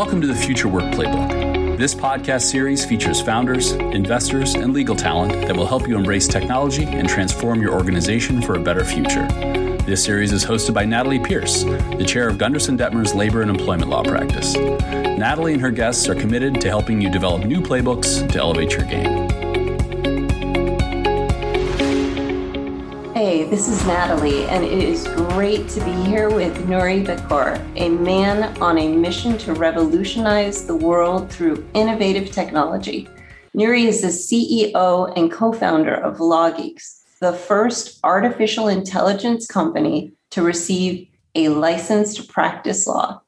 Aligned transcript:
Welcome 0.00 0.22
to 0.22 0.26
the 0.26 0.34
Future 0.34 0.66
Work 0.66 0.84
Playbook. 0.94 1.76
This 1.76 1.94
podcast 1.94 2.44
series 2.44 2.86
features 2.86 3.20
founders, 3.20 3.72
investors, 3.72 4.54
and 4.54 4.72
legal 4.72 4.96
talent 4.96 5.32
that 5.46 5.54
will 5.54 5.66
help 5.66 5.86
you 5.86 5.94
embrace 5.94 6.26
technology 6.26 6.84
and 6.84 7.06
transform 7.06 7.60
your 7.60 7.74
organization 7.74 8.40
for 8.40 8.54
a 8.54 8.58
better 8.58 8.82
future. 8.82 9.26
This 9.84 10.02
series 10.02 10.32
is 10.32 10.42
hosted 10.42 10.72
by 10.72 10.86
Natalie 10.86 11.18
Pierce, 11.18 11.64
the 11.64 12.06
chair 12.08 12.30
of 12.30 12.38
Gunderson 12.38 12.78
Dettmer's 12.78 13.14
Labor 13.14 13.42
and 13.42 13.50
Employment 13.50 13.90
Law 13.90 14.02
Practice. 14.02 14.56
Natalie 14.56 15.52
and 15.52 15.60
her 15.60 15.70
guests 15.70 16.08
are 16.08 16.14
committed 16.14 16.62
to 16.62 16.68
helping 16.68 17.02
you 17.02 17.10
develop 17.10 17.44
new 17.44 17.60
playbooks 17.60 18.26
to 18.32 18.38
elevate 18.38 18.72
your 18.72 18.86
game. 18.86 19.29
This 23.50 23.66
is 23.66 23.84
Natalie, 23.84 24.44
and 24.44 24.62
it 24.62 24.78
is 24.78 25.08
great 25.08 25.68
to 25.70 25.84
be 25.84 25.90
here 25.90 26.30
with 26.30 26.56
Noory 26.68 27.04
Bechor, 27.04 27.60
a 27.74 27.88
man 27.88 28.56
on 28.62 28.78
a 28.78 28.94
mission 28.94 29.36
to 29.38 29.54
revolutionize 29.54 30.68
the 30.68 30.76
world 30.76 31.32
through 31.32 31.66
innovative 31.74 32.30
technology. 32.30 33.08
Nuri 33.56 33.86
is 33.86 34.02
the 34.02 34.06
CEO 34.06 35.12
and 35.16 35.32
co 35.32 35.52
founder 35.52 35.96
of 35.96 36.18
LawGeex, 36.18 37.18
the 37.18 37.32
first 37.32 37.98
artificial 38.04 38.68
intelligence 38.68 39.48
company 39.48 40.12
to 40.30 40.42
receive 40.42 41.08
a 41.34 41.48
license 41.48 42.14
to 42.14 42.22
practice 42.22 42.86
law. 42.86 43.20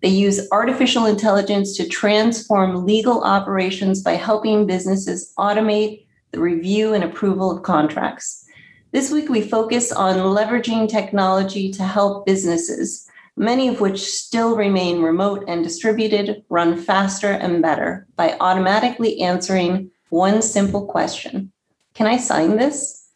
They 0.00 0.08
use 0.08 0.48
artificial 0.50 1.04
intelligence 1.04 1.76
to 1.76 1.86
transform 1.86 2.86
legal 2.86 3.22
operations 3.24 4.02
by 4.02 4.12
helping 4.12 4.66
businesses 4.66 5.34
automate 5.38 6.06
the 6.30 6.40
review 6.40 6.94
and 6.94 7.04
approval 7.04 7.54
of 7.54 7.62
contracts. 7.62 8.46
This 8.92 9.12
week, 9.12 9.28
we 9.28 9.42
focus 9.42 9.92
on 9.92 10.16
leveraging 10.16 10.88
technology 10.88 11.70
to 11.74 11.84
help 11.84 12.26
businesses, 12.26 13.08
many 13.36 13.68
of 13.68 13.80
which 13.80 14.00
still 14.00 14.56
remain 14.56 15.00
remote 15.00 15.44
and 15.46 15.62
distributed, 15.62 16.42
run 16.48 16.76
faster 16.76 17.30
and 17.30 17.62
better 17.62 18.08
by 18.16 18.36
automatically 18.40 19.20
answering 19.20 19.92
one 20.08 20.42
simple 20.42 20.86
question 20.86 21.52
Can 21.94 22.08
I 22.08 22.16
sign 22.16 22.56
this? 22.56 23.06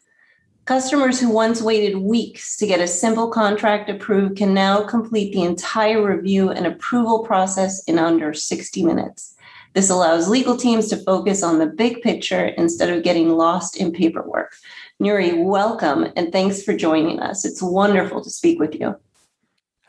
Customers 0.65 1.19
who 1.19 1.29
once 1.29 1.61
waited 1.61 1.99
weeks 1.99 2.57
to 2.59 2.69
get 2.69 2.81
a 2.81 2.87
simple 2.87 3.29
contract 3.29 3.91
approved 3.91 4.37
can 4.37 4.55
now 4.55 4.85
complete 4.85 5.33
the 5.33 5.43
entire 5.43 6.01
review 6.07 6.51
and 6.51 6.69
approval 6.69 7.25
process 7.25 7.83
in 7.85 7.99
under 7.99 8.33
60 8.33 8.85
minutes. 8.85 9.35
This 9.75 9.91
allows 9.91 10.29
legal 10.29 10.57
teams 10.57 10.89
to 10.89 10.97
focus 10.97 11.43
on 11.43 11.59
the 11.59 11.67
big 11.67 12.01
picture 12.01 12.47
instead 12.47 12.91
of 12.91 13.03
getting 13.03 13.31
lost 13.31 13.77
in 13.77 13.91
paperwork. 13.91 14.55
Noory, 15.03 15.43
welcome 15.45 16.07
and 16.17 16.31
thanks 16.31 16.63
for 16.63 16.75
joining 16.77 17.19
us. 17.21 17.45
It's 17.45 17.61
wonderful 17.61 18.23
to 18.23 18.31
speak 18.31 18.61
with 18.61 18.79
you. 18.79 18.97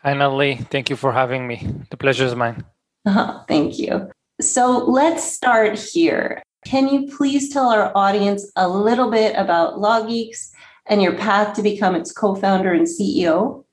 Hi, 0.03 0.13
Natalie. 0.13 0.55
Thank 0.55 0.89
you 0.89 0.95
for 0.95 1.11
having 1.11 1.47
me. 1.47 1.67
The 1.89 1.97
pleasure 1.97 2.25
is 2.25 2.35
mine. 2.35 2.63
Uh, 3.05 3.43
thank 3.47 3.77
you. 3.77 4.09
So 4.41 4.79
let's 4.85 5.23
start 5.23 5.77
here. 5.77 6.41
Can 6.65 6.87
you 6.87 7.07
please 7.15 7.53
tell 7.53 7.69
our 7.69 7.91
audience 7.95 8.51
a 8.55 8.67
little 8.67 9.11
bit 9.11 9.35
about 9.35 9.75
LawGeex 9.75 10.51
and 10.87 11.01
your 11.01 11.13
path 11.13 11.55
to 11.55 11.61
become 11.61 11.95
its 11.95 12.11
co 12.11 12.35
founder 12.35 12.73
and 12.73 12.87
CEO? 12.87 13.63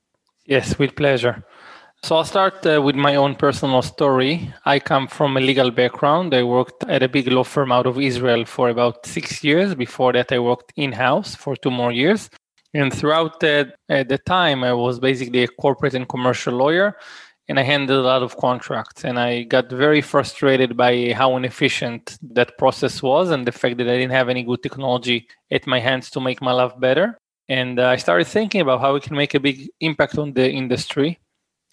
Yes, 0.45 0.79
with 0.79 0.95
pleasure. 0.97 1.45
So 2.05 2.17
I'll 2.17 2.25
start 2.25 2.67
uh, 2.67 2.83
with 2.83 2.97
my 2.97 3.15
own 3.15 3.37
personal 3.37 3.81
story. 3.81 4.53
I 4.65 4.81
come 4.81 5.07
from 5.07 5.37
a 5.37 5.41
legal 5.41 5.71
background. 5.71 6.35
I 6.35 6.43
worked 6.43 6.83
at 6.89 7.01
a 7.05 7.09
big 7.09 7.29
law 7.29 7.45
firm 7.45 7.71
out 7.71 7.87
of 7.87 8.01
Israel 8.01 8.45
for 8.45 8.71
about 8.71 9.07
six 9.07 9.45
years. 9.45 9.77
Before 9.77 10.13
that, 10.13 10.33
I 10.33 10.41
worked 10.41 10.73
in 10.75 10.91
house 10.91 11.37
for 11.37 11.55
two 11.55 11.71
more 11.71 11.93
years. 11.93 12.29
And 12.75 12.93
throughout 12.93 13.39
the, 13.39 13.73
uh, 13.89 14.03
the 14.03 14.19
time, 14.19 14.65
I 14.65 14.73
was 14.73 14.99
basically 14.99 15.45
a 15.45 15.49
corporate 15.49 15.95
and 15.95 16.09
commercial 16.09 16.55
lawyer, 16.55 16.97
and 17.49 17.61
I 17.61 17.63
handled 17.63 18.05
a 18.05 18.09
lot 18.09 18.25
of 18.25 18.37
contracts. 18.37 19.05
And 19.05 19.17
I 19.17 19.45
got 19.45 19.71
very 19.71 20.01
frustrated 20.01 20.77
by 20.77 21.13
how 21.13 21.37
inefficient 21.37 22.19
that 22.35 22.59
process 22.59 23.01
was 23.01 23.31
and 23.31 23.47
the 23.47 23.53
fact 23.53 23.77
that 23.77 23.89
I 23.89 23.97
didn't 23.97 24.11
have 24.11 24.29
any 24.29 24.43
good 24.43 24.65
technology 24.65 25.29
at 25.53 25.69
my 25.69 25.79
hands 25.79 26.11
to 26.11 26.21
make 26.21 26.43
my 26.43 26.53
life 26.53 26.73
better. 26.81 27.17
And 27.49 27.79
uh, 27.79 27.87
I 27.87 27.97
started 27.97 28.27
thinking 28.27 28.61
about 28.61 28.81
how 28.81 28.93
we 28.93 29.01
can 29.01 29.15
make 29.15 29.35
a 29.35 29.41
big 29.41 29.71
impact 29.79 30.19
on 30.19 30.33
the 30.33 30.51
industry 30.51 31.21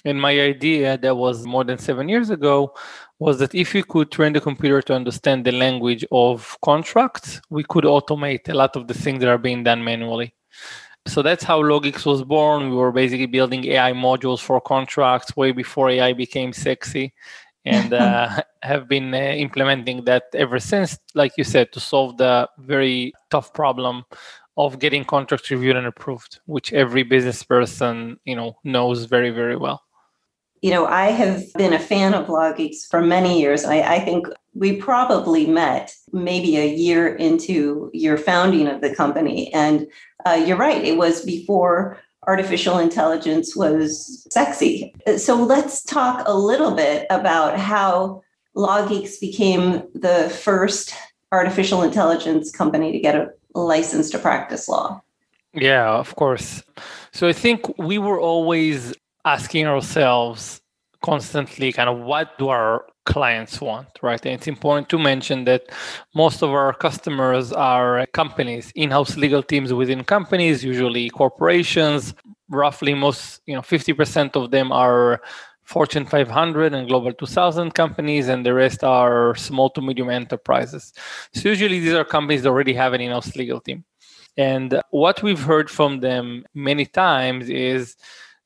and 0.06 0.20
my 0.20 0.40
idea 0.40 0.98
that 0.98 1.16
was 1.16 1.46
more 1.46 1.64
than 1.64 1.78
seven 1.78 2.08
years 2.08 2.30
ago 2.30 2.74
was 3.20 3.40
that 3.40 3.54
if 3.54 3.74
we 3.74 3.84
could 3.84 4.12
train 4.12 4.32
the 4.32 4.40
computer 4.40 4.82
to 4.82 4.94
understand 4.94 5.44
the 5.44 5.52
language 5.52 6.06
of 6.12 6.58
contracts, 6.64 7.42
we 7.50 7.64
could 7.64 7.84
automate 7.84 8.48
a 8.48 8.54
lot 8.54 8.76
of 8.78 8.88
the 8.88 8.94
things 8.94 9.20
that 9.20 9.30
are 9.30 9.38
being 9.38 9.64
done 9.64 9.84
manually. 9.84 10.34
So 11.06 11.22
that's 11.22 11.44
how 11.44 11.62
LawGeex 11.62 12.06
was 12.06 12.24
born. 12.24 12.70
We 12.70 12.78
were 12.78 12.94
basically 12.94 13.26
building 13.26 13.66
AI 13.66 13.92
modules 13.92 14.40
for 14.40 14.62
contracts 14.62 15.36
way 15.36 15.52
before 15.52 15.90
AI 15.90 16.14
became 16.14 16.54
sexy 16.54 17.14
and 17.66 17.94
uh, 18.06 18.42
have 18.64 18.88
been 18.88 19.14
uh, 19.14 19.18
implementing 19.18 20.06
that 20.06 20.24
ever 20.34 20.60
since, 20.60 20.98
like 21.14 21.34
you 21.38 21.44
said, 21.44 21.74
to 21.74 21.80
solve 21.82 22.18
the 22.18 22.50
very 22.60 23.12
tough 23.32 23.54
problem 23.54 24.06
of 24.56 24.80
getting 24.80 25.04
contracts 25.04 25.52
reviewed 25.52 25.76
and 25.76 25.88
approved, 25.88 26.40
which 26.46 26.72
every 26.72 27.04
business 27.04 27.44
person, 27.44 28.18
you 28.24 28.36
know, 28.36 28.58
knows 28.64 29.06
very, 29.06 29.30
very 29.30 29.58
well 29.58 29.84
you 30.62 30.72
know, 30.72 30.86
I 30.86 31.08
have 31.08 31.52
been 31.54 31.74
a 31.74 31.80
fan 31.80 32.14
of 32.14 32.28
LawGeex 32.28 32.88
for 32.90 33.02
many 33.02 33.40
years. 33.40 33.64
I, 33.66 33.80
I, 33.80 34.00
think 34.00 34.28
we 34.54 34.76
probably 34.76 35.46
met 35.46 35.94
maybe 36.12 36.58
a 36.58 36.74
year 36.74 37.16
into 37.16 37.90
your 37.94 38.18
founding 38.18 38.68
of 38.68 38.82
the 38.82 38.94
company. 38.94 39.54
And 39.54 39.88
uh, 40.26 40.42
you're 40.46 40.58
right, 40.58 40.84
it 40.84 40.98
was 40.98 41.24
before 41.24 41.98
artificial 42.28 42.78
intelligence 42.78 43.56
was 43.56 44.28
sexy. 44.30 44.94
So 45.18 45.36
let's 45.36 45.82
talk 45.84 46.28
a 46.28 46.34
little 46.34 46.72
bit 46.72 47.08
about 47.10 47.58
how 47.58 48.22
LawGeex 48.56 49.20
became 49.22 49.84
the 49.94 50.30
first 50.30 50.94
artificial 51.32 51.82
intelligence 51.84 52.52
company 52.52 52.92
to 52.92 53.00
get 53.00 53.16
a 53.16 53.30
license 53.54 54.10
to 54.12 54.20
practice 54.20 54.68
law. 54.68 55.02
Yeah, 55.54 55.90
of 55.90 56.16
course. 56.16 56.64
So 57.12 57.28
I 57.28 57.34
think 57.34 57.78
we 57.80 57.98
were 57.98 58.20
always 58.20 58.94
asking 59.26 59.68
ourselves 59.68 60.62
constantly 61.02 61.72
kind 61.72 61.90
of 61.90 62.00
what 62.00 62.38
do 62.38 62.50
our 62.50 62.86
clients 63.06 63.62
want 63.62 63.88
right? 64.02 64.24
And 64.26 64.36
it's 64.36 64.48
important 64.48 64.90
to 64.90 65.00
mention 65.00 65.46
that 65.46 65.64
most 66.14 66.44
of 66.44 66.52
our 66.52 66.74
customers 66.74 67.52
are 67.52 68.06
companies 68.14 68.72
in-house 68.76 69.18
legal 69.18 69.42
teams 69.42 69.74
within 69.74 70.04
companies 70.04 70.64
usually 70.64 71.10
corporations. 71.10 72.14
Roughly 72.50 72.94
most 72.94 73.42
you 73.46 73.56
know 73.56 73.62
50% 73.62 74.36
of 74.36 74.52
them 74.52 74.72
are 74.72 75.22
fortune 75.64 76.04
500 76.04 76.74
and 76.74 76.88
global 76.88 77.14
2000 77.14 77.76
companies 77.76 78.28
and 78.28 78.44
the 78.44 78.54
rest 78.54 78.84
are 78.84 79.36
small 79.36 79.70
to 79.70 79.82
medium 79.82 80.10
enterprises. 80.10 80.94
So 81.36 81.50
usually 81.50 81.80
these 81.80 81.94
are 81.94 82.04
companies 82.04 82.42
that 82.44 82.50
already 82.50 82.74
have 82.74 82.94
an 82.94 83.02
in-house 83.02 83.36
legal 83.36 83.62
team. 83.62 83.86
And 84.36 84.82
what 84.90 85.22
we've 85.22 85.42
heard 85.42 85.70
from 85.70 86.00
them 86.00 86.44
many 86.56 86.86
times 86.86 87.50
is 87.50 87.98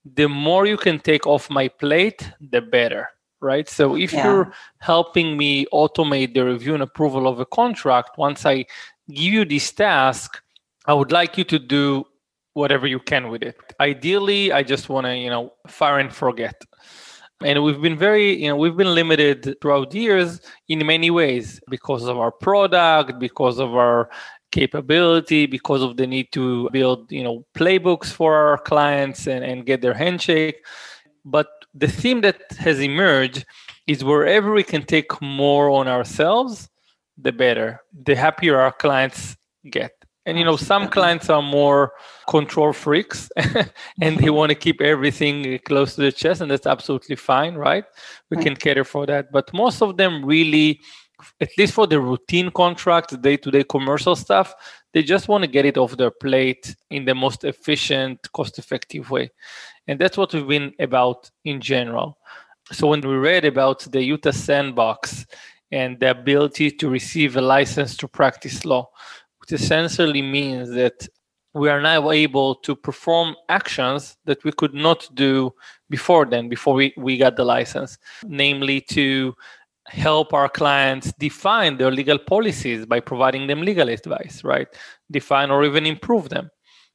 the 0.06 0.28
more 0.28 0.66
you 0.66 0.78
can 0.78 1.00
take 1.00 1.25
off 1.25 1.50
my 1.50 1.68
plate, 1.68 2.31
the 2.40 2.62
better. 2.62 3.09
Right. 3.41 3.68
So 3.68 3.97
if 3.97 4.14
yeah. 4.14 4.24
you're 4.24 4.53
helping 4.80 5.38
me 5.38 5.66
automate 5.74 6.34
the 6.34 6.46
review 6.46 6.75
and 6.75 6.84
approval 6.84 7.28
of 7.28 7.41
a 7.41 7.46
contract, 7.46 8.18
once 8.18 8.46
I 8.46 8.66
give 9.09 9.34
you 9.34 9.44
this 9.44 9.69
task, 9.72 10.42
I 10.86 10.94
would 10.94 11.12
like 11.12 11.38
you 11.38 11.44
to 11.46 11.59
do 11.59 12.06
whatever 12.53 12.88
you 12.88 13.00
can 13.00 13.30
with 13.30 13.44
it. 13.44 13.58
Ideally, 13.81 14.53
I 14.53 14.63
just 14.63 14.88
want 14.88 15.08
to, 15.08 15.18
you 15.18 15.30
know, 15.30 15.52
fire 15.68 16.00
and 16.00 16.13
forget. 16.13 16.63
And 17.44 17.62
we've 17.63 17.81
been 17.81 17.97
very, 17.97 18.42
you 18.42 18.47
know, 18.47 18.56
we've 18.56 18.78
been 18.78 18.96
limited 18.96 19.58
throughout 19.59 19.92
the 19.92 20.00
years 20.00 20.40
in 20.69 20.86
many 20.86 21.12
ways 21.12 21.59
because 21.69 22.06
of 22.06 22.18
our 22.18 22.31
product, 22.31 23.19
because 23.19 23.59
of 23.59 23.75
our 23.75 24.09
capability 24.53 25.47
because 25.47 25.81
of 25.81 25.97
the 25.97 26.06
need 26.06 26.31
to 26.31 26.69
build 26.69 27.12
you 27.12 27.24
know 27.24 27.44
playbooks 27.58 28.09
for 28.19 28.36
our 28.36 28.58
clients 28.59 29.28
and, 29.28 29.44
and 29.44 29.66
get 29.66 29.81
their 29.81 29.96
handshake. 29.96 30.58
But 31.25 31.48
the 31.74 31.88
theme 31.88 32.22
that 32.22 32.39
has 32.60 32.80
emerged 32.80 33.45
is 33.88 34.04
wherever 34.04 34.54
we 34.54 34.63
can 34.63 34.83
take 34.86 35.12
more 35.22 35.69
on 35.69 35.88
ourselves 35.88 36.69
the 37.18 37.31
better 37.31 37.81
the 38.07 38.16
happier 38.16 38.60
our 38.60 38.72
clients 38.72 39.36
get. 39.69 39.94
And 40.25 40.38
you 40.38 40.45
know 40.45 40.56
some 40.56 40.88
clients 40.88 41.30
are 41.30 41.42
more 41.42 41.94
control 42.30 42.74
freaks 42.74 43.30
and 44.01 44.18
they 44.19 44.30
want 44.30 44.50
to 44.51 44.56
keep 44.66 44.80
everything 44.81 45.60
close 45.66 45.95
to 45.95 46.01
the 46.01 46.12
chest 46.12 46.42
and 46.42 46.50
that's 46.51 46.68
absolutely 46.68 47.16
fine 47.16 47.56
right? 47.56 47.86
We 48.30 48.38
can 48.38 48.56
cater 48.56 48.86
for 48.86 49.06
that. 49.07 49.31
But 49.31 49.51
most 49.54 49.81
of 49.81 49.98
them 49.98 50.24
really 50.24 50.80
at 51.40 51.50
least 51.58 51.74
for 51.74 51.88
the 51.88 52.00
routine 52.00 52.52
contract, 52.52 53.22
day 53.22 53.38
to 53.38 53.52
day 53.52 53.64
commercial 53.64 54.16
stuff, 54.16 54.54
they 54.94 55.04
just 55.04 55.28
want 55.28 55.44
to 55.44 55.50
get 55.50 55.66
it 55.66 55.78
off 55.78 55.98
their 55.98 56.12
plate 56.12 56.75
in 56.90 57.06
the 57.06 57.16
most 57.16 57.44
efficient, 57.44 58.20
cost 58.31 58.60
effective 58.60 59.10
way. 59.10 59.31
And 59.88 60.00
that's 60.00 60.18
what 60.18 60.34
we've 60.34 60.48
been 60.48 60.74
about 60.80 61.30
in 61.44 61.60
general. 61.62 62.18
So 62.72 62.88
when 62.88 63.02
we 63.02 63.16
read 63.16 63.46
about 63.46 63.81
the 63.92 64.02
Utah 64.02 64.31
Sandbox 64.31 65.25
and 65.72 66.00
the 66.00 66.12
ability 66.12 66.72
to 66.72 66.90
receive 66.90 67.36
a 67.36 67.42
license 67.42 67.98
to 67.98 68.08
practice 68.08 68.64
law, 68.66 68.90
which 69.40 69.52
essentially 69.52 70.22
means 70.22 70.69
that 70.69 71.08
we 71.54 71.69
are 71.69 71.81
now 71.81 72.10
able 72.12 72.56
to 72.56 72.76
perform 72.76 73.36
actions 73.50 74.18
that 74.26 74.44
we 74.44 74.52
could 74.52 74.74
not 74.74 75.08
do 75.14 75.54
before 75.90 76.26
then, 76.26 76.50
before 76.50 76.74
we, 76.74 76.94
we 76.98 77.18
got 77.18 77.36
the 77.36 77.46
license, 77.46 77.98
namely 78.26 78.81
to 78.81 79.36
help 79.88 80.33
our 80.33 80.50
clients 80.50 81.12
define 81.19 81.77
their 81.77 81.91
legal 81.91 82.18
policies 82.18 82.85
by 82.85 83.00
providing 83.00 83.47
them 83.47 83.62
legal 83.62 83.89
advice, 83.89 84.44
right? 84.44 84.68
Define 85.12 85.51
or 85.51 85.63
even 85.63 85.85
improve 85.85 86.30
them. 86.30 86.50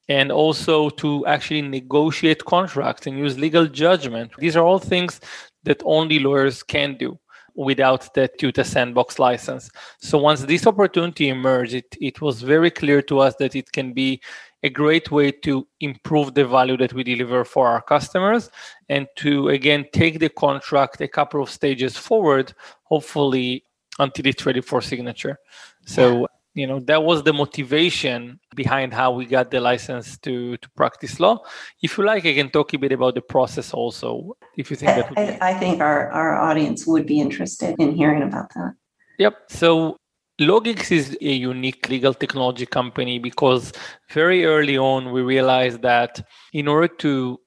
And 0.07 0.31
also 0.31 0.89
to 0.89 1.25
actually 1.27 1.61
negotiate 1.61 2.43
contracts 2.45 3.05
and 3.05 3.17
use 3.17 3.37
legal 3.37 3.67
judgment. 3.67 4.31
These 4.39 4.55
are 4.55 4.65
all 4.65 4.79
things 4.79 5.21
that 5.63 5.83
only 5.85 6.17
lawyers 6.17 6.63
can 6.63 6.97
do 6.97 7.19
without 7.55 8.11
the 8.13 8.29
Utah 8.41 8.63
sandbox 8.63 9.19
license. 9.19 9.69
So 9.99 10.17
once 10.17 10.41
this 10.41 10.65
opportunity 10.65 11.29
emerged, 11.29 11.73
it, 11.73 11.95
it 11.99 12.21
was 12.21 12.41
very 12.41 12.71
clear 12.71 13.01
to 13.03 13.19
us 13.19 13.35
that 13.39 13.55
it 13.55 13.71
can 13.71 13.93
be 13.93 14.21
a 14.63 14.69
great 14.69 15.09
way 15.11 15.31
to 15.31 15.67
improve 15.79 16.33
the 16.33 16.45
value 16.45 16.77
that 16.77 16.93
we 16.93 17.03
deliver 17.03 17.45
for 17.45 17.67
our 17.67 17.81
customers 17.81 18.49
and 18.89 19.07
to 19.15 19.49
again 19.49 19.85
take 19.93 20.19
the 20.19 20.29
contract 20.29 21.01
a 21.01 21.07
couple 21.07 21.41
of 21.41 21.49
stages 21.49 21.97
forward 21.97 22.53
hopefully 22.83 23.63
until 23.99 24.27
it's 24.27 24.45
ready 24.45 24.61
for 24.61 24.81
signature. 24.81 25.37
So 25.85 26.27
you 26.55 26.67
know 26.67 26.79
that 26.81 27.03
was 27.03 27.23
the 27.23 27.31
motivation 27.31 28.39
behind 28.55 28.93
how 28.93 29.11
we 29.11 29.25
got 29.25 29.51
the 29.51 29.61
license 29.61 30.17
to 30.19 30.57
to 30.57 30.69
practice 30.71 31.19
law. 31.19 31.43
If 31.81 31.97
you 31.97 32.03
like 32.03 32.25
i 32.25 32.33
can 32.33 32.49
talk 32.49 32.73
a 32.73 32.77
bit 32.77 32.91
about 32.91 33.15
the 33.15 33.21
process 33.21 33.73
also 33.73 34.35
if 34.57 34.69
you 34.69 34.75
think 34.75 34.91
that 34.97 35.13
I, 35.17 35.51
I 35.51 35.53
think 35.53 35.79
our 35.81 36.09
our 36.11 36.35
audience 36.35 36.87
would 36.87 37.05
be 37.05 37.19
interested 37.19 37.75
in 37.79 37.95
hearing 37.95 38.23
about 38.23 38.53
that. 38.55 38.73
Yep. 39.19 39.35
So 39.49 39.97
LawGeex 40.39 40.91
is 40.91 41.17
a 41.19 41.33
unique 41.33 41.89
legal 41.89 42.13
technology 42.13 42.65
company 42.65 43.19
because 43.19 43.73
very 44.11 44.45
early 44.45 44.77
on 44.77 45.11
we 45.11 45.21
realized 45.21 45.81
that 45.81 46.25
in 46.53 46.67
order 46.67 46.87
to 46.87 47.39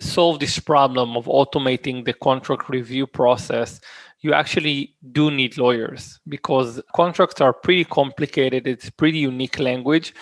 solve 0.00 0.40
this 0.40 0.58
problem 0.58 1.16
of 1.16 1.26
automating 1.26 2.04
the 2.04 2.12
contract 2.12 2.68
review 2.68 3.06
process, 3.06 3.80
you 4.20 4.32
actually 4.32 4.96
do 5.12 5.30
need 5.30 5.56
lawyers 5.56 6.18
because 6.26 6.82
contracts 6.96 7.40
are 7.40 7.52
pretty 7.52 7.84
complicated. 7.84 8.66
It's 8.66 8.90
pretty 8.90 9.18
unique 9.18 9.60
language. 9.60 10.12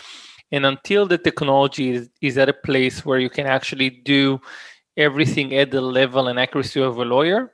And 0.51 0.67
until 0.67 1.07
the 1.07 1.17
technology 1.17 1.93
is, 1.93 2.11
is 2.21 2.37
at 2.37 2.51
a 2.51 2.53
place 2.53 3.07
where 3.07 3.21
you 3.21 3.31
can 3.31 3.47
actually 3.47 3.89
do 3.89 4.39
everything 4.99 5.55
at 5.55 5.71
the 5.71 5.81
level 5.81 6.29
and 6.29 6.39
accuracy 6.39 6.83
of 6.83 6.99
a 6.99 7.05
lawyer, 7.07 7.53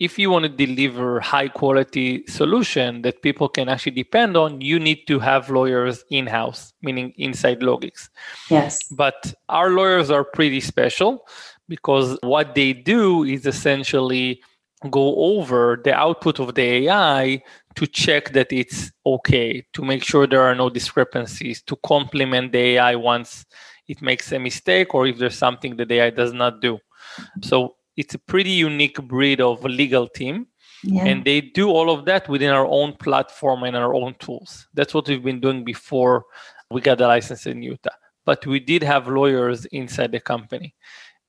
if 0.00 0.18
you 0.18 0.30
want 0.30 0.42
to 0.44 0.48
deliver 0.48 1.20
high 1.20 1.48
quality 1.48 2.24
solution 2.26 3.02
that 3.02 3.22
people 3.22 3.48
can 3.48 3.68
actually 3.68 3.92
depend 3.92 4.36
on 4.36 4.60
you 4.60 4.78
need 4.78 5.06
to 5.06 5.18
have 5.18 5.50
lawyers 5.50 6.04
in 6.10 6.26
house 6.26 6.72
meaning 6.82 7.12
inside 7.16 7.60
LawGeex. 7.60 8.08
Yes. 8.50 8.82
But 8.90 9.34
our 9.48 9.70
lawyers 9.70 10.10
are 10.10 10.24
pretty 10.24 10.60
special 10.60 11.26
because 11.68 12.18
what 12.22 12.54
they 12.54 12.72
do 12.72 13.24
is 13.24 13.46
essentially 13.46 14.42
go 14.90 15.14
over 15.16 15.80
the 15.82 15.94
output 15.94 16.38
of 16.38 16.54
the 16.54 16.62
ai 16.62 17.42
to 17.74 17.86
check 17.86 18.32
that 18.32 18.52
it's 18.52 18.92
okay 19.06 19.64
to 19.72 19.82
make 19.82 20.04
sure 20.04 20.26
there 20.26 20.42
are 20.42 20.54
no 20.54 20.68
discrepancies 20.68 21.62
to 21.62 21.74
complement 21.76 22.52
the 22.52 22.76
ai 22.76 22.94
once 22.94 23.46
it 23.88 24.02
makes 24.02 24.30
a 24.32 24.38
mistake 24.38 24.94
or 24.94 25.06
if 25.06 25.18
there's 25.18 25.38
something 25.38 25.76
that 25.76 25.88
the 25.88 26.00
ai 26.00 26.10
does 26.10 26.32
not 26.32 26.60
do. 26.60 26.78
So 27.42 27.76
it's 27.96 28.14
a 28.14 28.18
pretty 28.18 28.50
unique 28.50 29.00
breed 29.02 29.40
of 29.40 29.64
legal 29.64 30.08
team. 30.08 30.46
Yeah. 30.82 31.06
And 31.06 31.24
they 31.24 31.40
do 31.40 31.70
all 31.70 31.90
of 31.90 32.04
that 32.04 32.28
within 32.28 32.50
our 32.50 32.66
own 32.66 32.94
platform 32.94 33.62
and 33.62 33.76
our 33.76 33.94
own 33.94 34.14
tools. 34.18 34.68
That's 34.74 34.92
what 34.92 35.08
we've 35.08 35.22
been 35.22 35.40
doing 35.40 35.64
before 35.64 36.24
we 36.70 36.80
got 36.80 36.98
the 36.98 37.06
license 37.06 37.46
in 37.46 37.62
Utah. 37.62 37.90
But 38.26 38.46
we 38.46 38.60
did 38.60 38.82
have 38.82 39.08
lawyers 39.08 39.64
inside 39.66 40.12
the 40.12 40.20
company. 40.20 40.74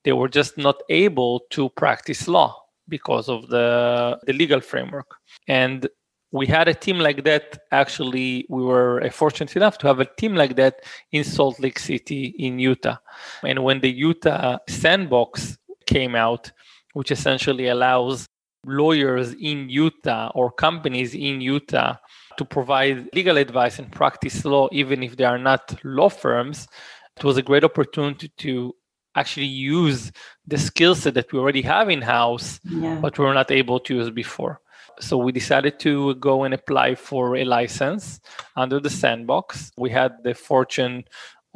They 0.04 0.12
were 0.12 0.28
just 0.28 0.58
not 0.58 0.82
able 0.88 1.40
to 1.50 1.70
practice 1.70 2.28
law 2.28 2.62
because 2.88 3.28
of 3.28 3.48
the, 3.48 4.18
the 4.26 4.32
legal 4.32 4.60
framework. 4.60 5.16
And 5.48 5.88
we 6.32 6.46
had 6.46 6.68
a 6.68 6.74
team 6.74 6.98
like 6.98 7.24
that. 7.24 7.58
Actually, 7.72 8.46
we 8.48 8.62
were 8.62 9.08
fortunate 9.10 9.56
enough 9.56 9.78
to 9.78 9.86
have 9.86 10.00
a 10.00 10.04
team 10.04 10.34
like 10.34 10.56
that 10.56 10.80
in 11.12 11.24
Salt 11.24 11.58
Lake 11.60 11.78
City 11.78 12.34
in 12.38 12.58
Utah. 12.58 12.98
And 13.42 13.64
when 13.64 13.80
the 13.80 13.90
Utah 13.90 14.58
sandbox 14.68 15.58
came 15.96 16.14
out, 16.14 16.52
which 16.92 17.10
essentially 17.10 17.68
allows 17.68 18.28
lawyers 18.66 19.28
in 19.50 19.58
Utah 19.84 20.30
or 20.34 20.46
companies 20.66 21.14
in 21.14 21.40
Utah 21.40 21.92
to 22.38 22.44
provide 22.44 23.08
legal 23.18 23.36
advice 23.46 23.78
and 23.78 23.90
practice 23.90 24.44
law, 24.44 24.68
even 24.72 25.02
if 25.02 25.12
they 25.16 25.24
are 25.24 25.42
not 25.50 25.62
law 25.84 26.10
firms. 26.24 26.68
It 27.16 27.24
was 27.24 27.36
a 27.38 27.46
great 27.50 27.64
opportunity 27.64 28.28
to 28.44 28.74
actually 29.14 29.52
use 29.76 30.12
the 30.46 30.58
skill 30.58 30.94
set 30.94 31.14
that 31.14 31.32
we 31.32 31.38
already 31.38 31.62
have 31.62 31.88
in 31.88 32.02
house, 32.02 32.60
yeah. 32.64 32.98
but 33.00 33.18
we 33.18 33.24
were 33.24 33.38
not 33.42 33.50
able 33.50 33.80
to 33.80 33.94
use 34.00 34.10
before. 34.10 34.60
So 35.00 35.16
we 35.16 35.32
decided 35.32 35.74
to 35.80 36.14
go 36.16 36.44
and 36.44 36.52
apply 36.54 36.94
for 36.94 37.36
a 37.36 37.44
license 37.44 38.20
under 38.62 38.78
the 38.80 38.90
sandbox. 38.90 39.72
We 39.76 39.90
had 39.90 40.12
the 40.24 40.34
fortune 40.34 41.04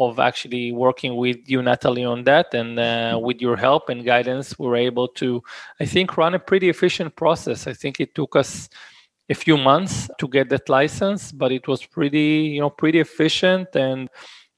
of 0.01 0.19
actually 0.19 0.73
working 0.73 1.17
with 1.17 1.39
you, 1.47 1.63
Natalie, 1.63 2.05
on 2.05 2.25
that. 2.25 2.55
And 2.55 2.79
uh, 2.79 3.19
with 3.23 3.41
your 3.41 3.57
help 3.57 3.89
and 3.89 4.05
guidance, 4.05 4.59
we 4.59 4.67
were 4.67 4.77
able 4.77 5.09
to, 5.09 5.43
I 5.79 5.85
think, 5.85 6.17
run 6.17 6.35
a 6.35 6.39
pretty 6.39 6.69
efficient 6.69 7.15
process. 7.17 7.67
I 7.67 7.75
think 7.75 8.01
it 8.01 8.15
took 8.15 8.35
us 8.35 8.69
a 9.29 9.35
few 9.35 9.57
months 9.57 10.11
to 10.19 10.27
get 10.27 10.49
that 10.49 10.69
license, 10.69 11.33
but 11.33 11.53
it 11.53 11.69
was 11.69 11.87
pretty, 11.87 12.53
you 12.55 12.61
know, 12.61 12.71
pretty 12.71 12.99
efficient, 12.99 13.69
and 13.77 14.09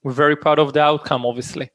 we're 0.03 0.13
very 0.13 0.37
proud 0.37 0.59
of 0.59 0.73
the 0.73 0.81
outcome, 0.81 1.27
obviously. 1.27 1.71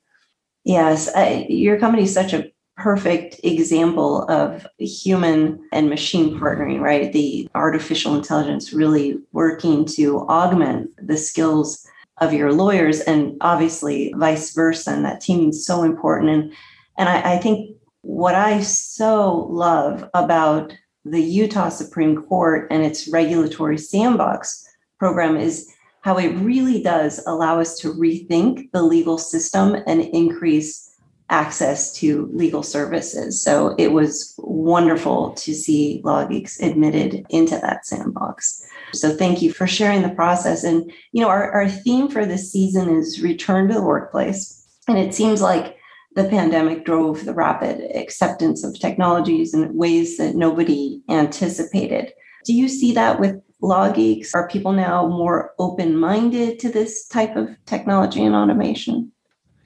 Yes, 0.64 1.10
I, 1.16 1.46
your 1.48 1.80
company 1.80 2.04
is 2.04 2.14
such 2.14 2.34
a 2.34 2.52
perfect 2.76 3.40
example 3.44 4.24
of 4.30 4.66
human 4.78 5.60
and 5.72 5.90
machine 5.90 6.40
partnering, 6.40 6.80
right? 6.80 7.12
The 7.12 7.50
artificial 7.56 8.16
intelligence 8.16 8.74
really 8.74 9.18
working 9.32 9.86
to 9.98 10.22
augment 10.28 10.92
the 11.02 11.18
skills 11.18 11.88
of 12.20 12.34
your 12.34 12.52
lawyers 12.52 13.00
and 13.02 13.38
obviously 13.42 14.14
vice 14.18 14.54
versa 14.54 14.92
and 14.92 15.06
that 15.06 15.22
teaming 15.22 15.50
is 15.50 15.66
so 15.66 15.84
important 15.84 16.30
and 16.30 16.54
and 16.98 17.10
I, 17.10 17.36
I 17.36 17.38
think 17.38 17.78
what 18.02 18.36
i 18.36 18.62
so 18.62 19.48
love 19.50 20.10
about 20.14 20.74
the 21.06 21.22
utah 21.22 21.70
supreme 21.70 22.24
court 22.24 22.68
and 22.72 22.84
its 22.84 23.08
regulatory 23.08 23.78
sandbox 23.78 24.66
program 25.00 25.38
is 25.38 25.72
how 26.02 26.18
it 26.18 26.30
really 26.38 26.82
does 26.82 27.22
allow 27.28 27.60
us 27.60 27.78
to 27.80 27.94
rethink 27.94 28.72
the 28.72 28.82
legal 28.82 29.18
system 29.18 29.76
and 29.86 30.02
increase 30.02 30.88
access 31.30 31.94
to 31.94 32.30
legal 32.34 32.64
services. 32.64 33.42
So 33.42 33.76
it 33.78 33.92
was 33.92 34.34
wonderful 34.38 35.32
to 35.34 35.54
see 35.54 36.02
LawGeex 36.06 36.62
admitted 36.62 37.26
into 37.30 37.60
that 37.60 37.86
sandbox. 37.86 38.66
So 39.00 39.16
thank 39.16 39.42
you 39.42 39.52
for 39.52 39.68
sharing 39.68 40.02
the 40.02 40.10
process. 40.10 40.64
And, 40.64 40.92
you 41.12 41.22
know, 41.22 41.30
our, 41.30 41.52
our 41.52 41.70
theme 41.70 42.10
for 42.10 42.26
this 42.26 42.52
season 42.52 42.90
is 42.90 43.22
return 43.22 43.68
to 43.68 43.74
the 43.74 43.84
workplace. 43.84 44.66
And 44.88 44.98
it 44.98 45.14
seems 45.14 45.42
like 45.42 45.78
the 46.16 46.26
pandemic 46.26 46.84
drove 46.86 47.26
the 47.26 47.34
rapid 47.34 47.96
acceptance 47.96 48.64
of 48.64 48.80
technologies 48.80 49.54
in 49.54 49.76
ways 49.76 50.18
that 50.18 50.36
nobody 50.36 51.02
anticipated. 51.10 52.12
Do 52.46 52.54
you 52.54 52.68
see 52.68 52.92
that 52.94 53.20
with 53.20 53.36
LawGeex? 53.62 54.34
Are 54.34 54.48
people 54.48 54.72
now 54.72 55.08
more 55.08 55.54
open 55.60 55.98
minded 55.98 56.60
to 56.60 56.72
this 56.72 57.08
type 57.08 57.36
of 57.36 57.50
technology 57.66 58.24
and 58.24 58.36
automation? 58.36 59.12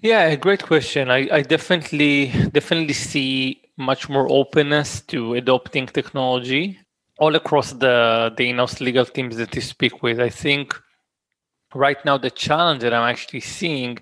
Yeah, 0.02 0.36
great 0.36 0.64
question. 0.64 1.12
I, 1.12 1.30
I 1.32 1.42
definitely 1.42 2.28
definitely 2.52 2.96
see 2.96 3.62
much 3.78 4.10
more 4.10 4.28
openness 4.30 5.02
to 5.02 5.36
adopting 5.36 5.86
technology 5.88 6.80
all 7.22 7.36
across 7.36 7.72
the 7.74 8.34
the 8.38 8.50
in-house 8.50 8.82
legal 8.82 9.06
teams 9.06 9.38
that 9.38 9.54
you 9.56 9.62
speak 9.62 10.02
with. 10.02 10.20
I 10.20 10.30
think 10.30 10.66
right 11.76 12.04
now 12.04 12.18
the 12.18 12.32
challenge 12.32 12.82
that 12.82 12.94
I'm 12.96 13.08
actually 13.14 13.42
seeing 13.42 14.00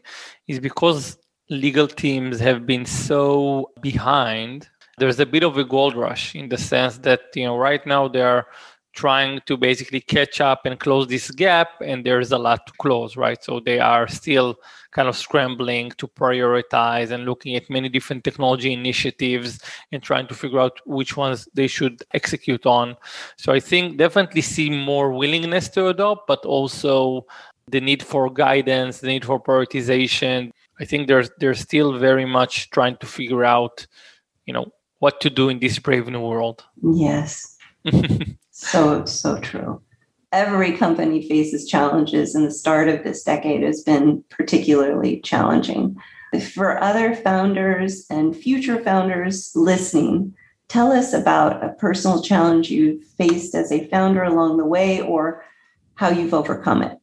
is 0.47 0.59
because 0.61 1.17
legal 1.49 1.88
teams 1.88 2.39
have 2.39 2.65
been 2.65 2.85
so 2.85 3.71
behind. 3.81 4.69
There's 4.99 5.19
a 5.19 5.25
bit 5.25 5.43
of 5.43 5.57
a 5.57 5.65
gold 5.65 5.95
rush 5.95 6.33
in 6.33 6.47
the 6.47 6.57
sense 6.57 6.97
that 6.99 7.21
you 7.35 7.45
know 7.45 7.57
right 7.57 7.85
now 7.85 8.07
they 8.07 8.21
are 8.21 8.47
trying 8.93 9.41
to 9.47 9.57
basically 9.57 10.01
catch 10.01 10.39
up 10.39 10.61
and 10.65 10.79
close 10.79 11.05
this 11.07 11.29
gap 11.31 11.69
and 11.85 12.05
there's 12.05 12.31
a 12.31 12.38
lot 12.38 12.65
to 12.67 12.73
close 12.79 13.15
right 13.15 13.41
so 13.43 13.59
they 13.59 13.79
are 13.79 14.07
still 14.07 14.55
kind 14.91 15.08
of 15.08 15.15
scrambling 15.15 15.91
to 15.91 16.08
prioritize 16.08 17.12
and 17.12 17.25
looking 17.25 17.55
at 17.55 17.69
many 17.69 17.89
different 17.89 18.24
technology 18.24 18.74
initiatives 18.74 19.60
and 19.91 20.01
trying 20.01 20.27
to 20.27 20.34
figure 20.34 20.60
out 20.60 20.79
which 20.86 21.15
ones 21.15 21.48
they 21.53 21.67
should 21.67 22.01
execute 22.13 22.65
on. 22.65 22.96
So 23.38 23.51
i 23.53 23.60
think 23.60 23.98
definitely 23.98 24.41
see 24.41 24.69
more 24.69 25.12
willingness 25.12 25.69
to 25.69 25.88
adopt 25.88 26.27
but 26.27 26.46
also 26.46 27.25
the 27.67 27.81
need 27.81 28.01
for 28.01 28.29
guidance 28.29 29.00
the 29.00 29.08
need 29.08 29.25
for 29.25 29.39
prioritization. 29.39 30.51
I 30.79 30.86
think 30.86 31.08
there's 31.08 31.29
they're 31.39 31.53
still 31.53 31.98
very 31.98 32.25
much 32.25 32.69
trying 32.72 32.98
to 32.98 33.05
figure 33.05 33.46
out 33.46 33.86
you 34.46 34.53
know 34.53 34.67
what 35.00 35.22
to 35.22 35.29
do 35.29 35.50
in 35.50 35.60
this 35.60 35.79
brave 35.79 36.08
new 36.08 36.22
world. 36.22 36.65
Yes. 36.81 37.58
So, 38.60 39.05
so 39.05 39.39
true. 39.39 39.81
Every 40.31 40.77
company 40.77 41.27
faces 41.27 41.67
challenges, 41.67 42.36
and 42.36 42.45
the 42.45 42.51
start 42.51 42.88
of 42.88 43.03
this 43.03 43.24
decade 43.24 43.63
has 43.63 43.81
been 43.81 44.24
particularly 44.29 45.21
challenging. 45.21 45.95
For 46.53 46.81
other 46.81 47.15
founders 47.15 48.05
and 48.09 48.36
future 48.36 48.83
founders 48.83 49.51
listening, 49.55 50.33
tell 50.67 50.91
us 50.91 51.13
about 51.13 51.63
a 51.63 51.69
personal 51.69 52.21
challenge 52.21 52.69
you've 52.69 53.03
faced 53.03 53.55
as 53.55 53.71
a 53.71 53.88
founder 53.88 54.24
along 54.24 54.57
the 54.57 54.65
way 54.65 55.01
or 55.01 55.43
how 55.95 56.09
you've 56.09 56.33
overcome 56.33 56.83
it. 56.83 57.00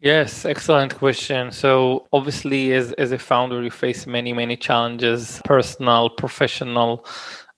Yes, 0.00 0.44
excellent 0.44 0.94
question. 0.96 1.50
So 1.50 2.06
obviously 2.12 2.72
as, 2.72 2.92
as 2.92 3.10
a 3.10 3.18
founder, 3.18 3.62
you 3.62 3.70
face 3.70 4.06
many, 4.06 4.32
many 4.32 4.56
challenges, 4.56 5.40
personal, 5.44 6.10
professional. 6.10 7.04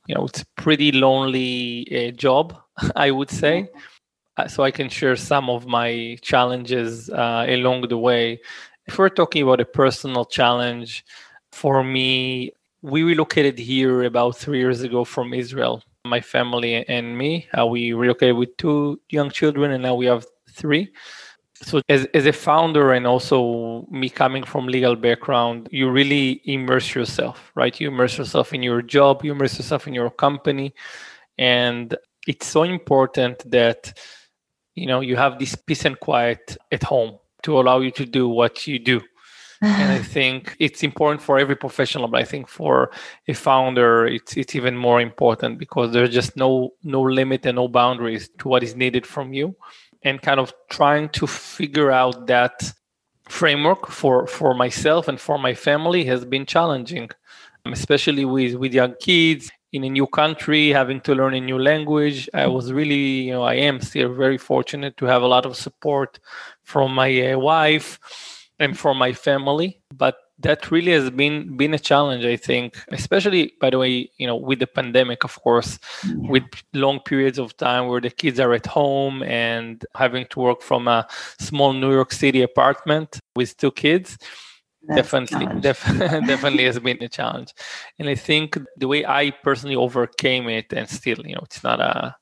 You 0.07 0.15
know, 0.15 0.25
it's 0.25 0.43
a 0.43 0.47
pretty 0.57 0.93
lonely 0.93 1.87
uh, 1.91 2.13
job, 2.13 2.57
I 2.97 3.11
would 3.11 3.31
say. 3.31 3.69
So 4.49 4.63
I 4.63 4.71
can 4.71 4.89
share 4.89 5.17
some 5.17 5.51
of 5.51 5.67
my 5.67 6.17
challenges 6.23 7.11
uh, 7.11 7.47
along 7.49 7.89
the 7.89 7.99
way. 7.99 8.41
If 8.87 8.99
we're 8.99 9.09
talking 9.09 9.43
about 9.43 9.61
a 9.61 9.65
personal 9.65 10.25
challenge, 10.25 11.05
for 11.53 11.85
me, 11.85 12.53
we 12.83 13.03
relocated 13.03 13.59
here 13.59 14.05
about 14.05 14.37
three 14.37 14.59
years 14.59 14.83
ago 14.83 15.05
from 15.05 15.35
Israel. 15.35 15.83
My 16.05 16.21
family 16.21 16.87
and 16.89 17.19
me, 17.19 17.47
uh, 17.59 17.67
we 17.67 17.93
relocated 17.93 18.37
with 18.37 18.57
two 18.57 19.01
young 19.11 19.31
children, 19.31 19.73
and 19.73 19.83
now 19.83 19.95
we 19.95 20.07
have 20.07 20.27
three 20.51 20.91
so 21.63 21.83
as, 21.89 22.07
as 22.15 22.27
a 22.27 22.33
founder 22.33 22.93
and 22.93 23.07
also 23.07 23.87
me 23.91 24.09
coming 24.09 24.43
from 24.43 24.67
legal 24.67 24.97
background 24.97 25.69
you 25.71 25.91
really 25.91 26.41
immerse 26.45 26.95
yourself 26.95 27.53
right 27.55 27.81
you 27.81 27.89
immerse 27.89 28.17
yourself 28.17 28.53
in 28.55 28.63
your 28.63 28.83
job 28.83 29.25
you 29.25 29.33
immerse 29.33 29.59
yourself 29.59 29.87
in 29.87 29.95
your 29.95 30.11
company 30.11 30.75
and 31.39 31.97
it's 32.27 32.47
so 32.47 32.63
important 32.63 33.39
that 33.51 33.93
you 34.75 34.87
know 34.87 35.01
you 35.01 35.17
have 35.17 35.39
this 35.39 35.55
peace 35.55 35.85
and 35.85 35.99
quiet 36.01 36.57
at 36.73 36.83
home 36.83 37.19
to 37.43 37.59
allow 37.59 37.81
you 37.81 37.91
to 37.91 38.05
do 38.05 38.29
what 38.29 38.67
you 38.67 38.79
do. 38.79 39.01
And 39.63 39.93
i 39.93 39.99
think 40.17 40.57
it's 40.59 40.83
important 40.83 41.21
for 41.23 41.39
every 41.39 41.57
professional 41.57 42.09
but 42.09 42.21
i 42.21 42.25
think 42.25 42.49
for 42.49 42.91
a 43.29 43.35
founder 43.35 44.07
it's 44.07 44.37
it's 44.37 44.55
even 44.55 44.77
more 44.77 45.01
important 45.01 45.59
because 45.59 45.93
there's 45.93 46.15
just 46.15 46.37
no 46.37 46.71
no 46.83 47.03
limit 47.03 47.45
and 47.47 47.57
no 47.57 47.69
boundaries 47.69 48.31
to 48.39 48.49
what 48.49 48.63
is 48.63 48.75
needed 48.75 49.07
from 49.07 49.33
you. 49.33 49.55
And 50.03 50.23
kind 50.23 50.41
of 50.41 50.55
trying 50.71 51.11
to 51.11 51.27
figure 51.27 51.91
out 51.91 52.27
that 52.27 52.73
framework 53.29 53.89
for 53.89 54.27
for 54.27 54.55
myself 54.55 55.09
and 55.09 55.21
for 55.21 55.39
my 55.39 55.55
family 55.55 56.05
has 56.05 56.25
been 56.25 56.47
challenging 56.47 57.11
especially 57.67 58.25
with 58.25 58.55
with 58.55 58.73
young 58.73 58.95
kids 59.01 59.51
in 59.73 59.85
a 59.85 59.89
new 59.91 60.07
country 60.07 60.69
having 60.71 61.01
to 61.03 61.15
learn 61.15 61.35
a 61.35 61.41
new 61.41 61.59
language. 61.59 62.29
I 62.35 62.47
was 62.47 62.73
really 62.73 63.23
you 63.27 63.33
know 63.33 63.43
i 63.43 63.55
am 63.55 63.81
still 63.81 64.13
very 64.15 64.39
fortunate 64.39 64.97
to 64.99 65.07
have 65.07 65.23
a 65.23 65.27
lot 65.27 65.47
of 65.47 65.57
support 65.57 66.19
from 66.63 66.95
my 66.95 67.33
uh, 67.33 67.39
wife 67.39 67.99
and 68.59 68.79
from 68.79 68.99
my 68.99 69.13
family. 69.13 69.81
But 69.95 70.17
that 70.41 70.71
really 70.71 70.93
has 70.93 71.11
been 71.11 71.57
been 71.57 71.75
a 71.75 71.79
challenge 71.79 72.25
i 72.25 72.37
think 72.37 72.77
especially 72.93 73.53
by 73.61 73.71
the 73.71 73.79
way 73.79 74.11
you 74.17 74.27
know 74.27 74.37
with 74.37 74.59
the 74.59 74.67
pandemic 74.67 75.23
of 75.25 75.39
course 75.43 75.79
with 76.17 76.45
long 76.73 76.99
periods 77.01 77.39
of 77.39 77.57
time 77.57 77.89
where 77.89 78.01
the 78.01 78.11
kids 78.11 78.41
are 78.41 78.53
at 78.53 78.67
home 78.67 79.23
and 79.25 79.85
having 79.95 80.27
to 80.27 80.41
work 80.41 80.63
from 80.63 80.89
a 80.89 81.07
small 81.39 81.73
new 81.73 81.93
york 81.93 82.13
city 82.13 82.43
apartment 82.43 83.21
with 83.37 83.57
two 83.57 83.71
kids 83.71 84.19
That's 84.83 85.13
definitely 85.13 85.47
def- 85.61 85.85
definitely 86.27 86.65
has 86.65 86.79
been 86.79 87.03
a 87.03 87.09
challenge. 87.09 87.55
And 87.99 88.09
i 88.09 88.15
think 88.15 88.59
the 88.77 88.89
way 88.89 89.05
i 89.07 89.31
personally 89.31 89.77
overcame 89.77 90.49
it 90.49 90.73
and 90.73 90.89
still 90.89 91.19
you 91.27 91.35
know 91.35 91.43
it's 91.45 91.63
not 91.63 91.81
a 91.81 92.17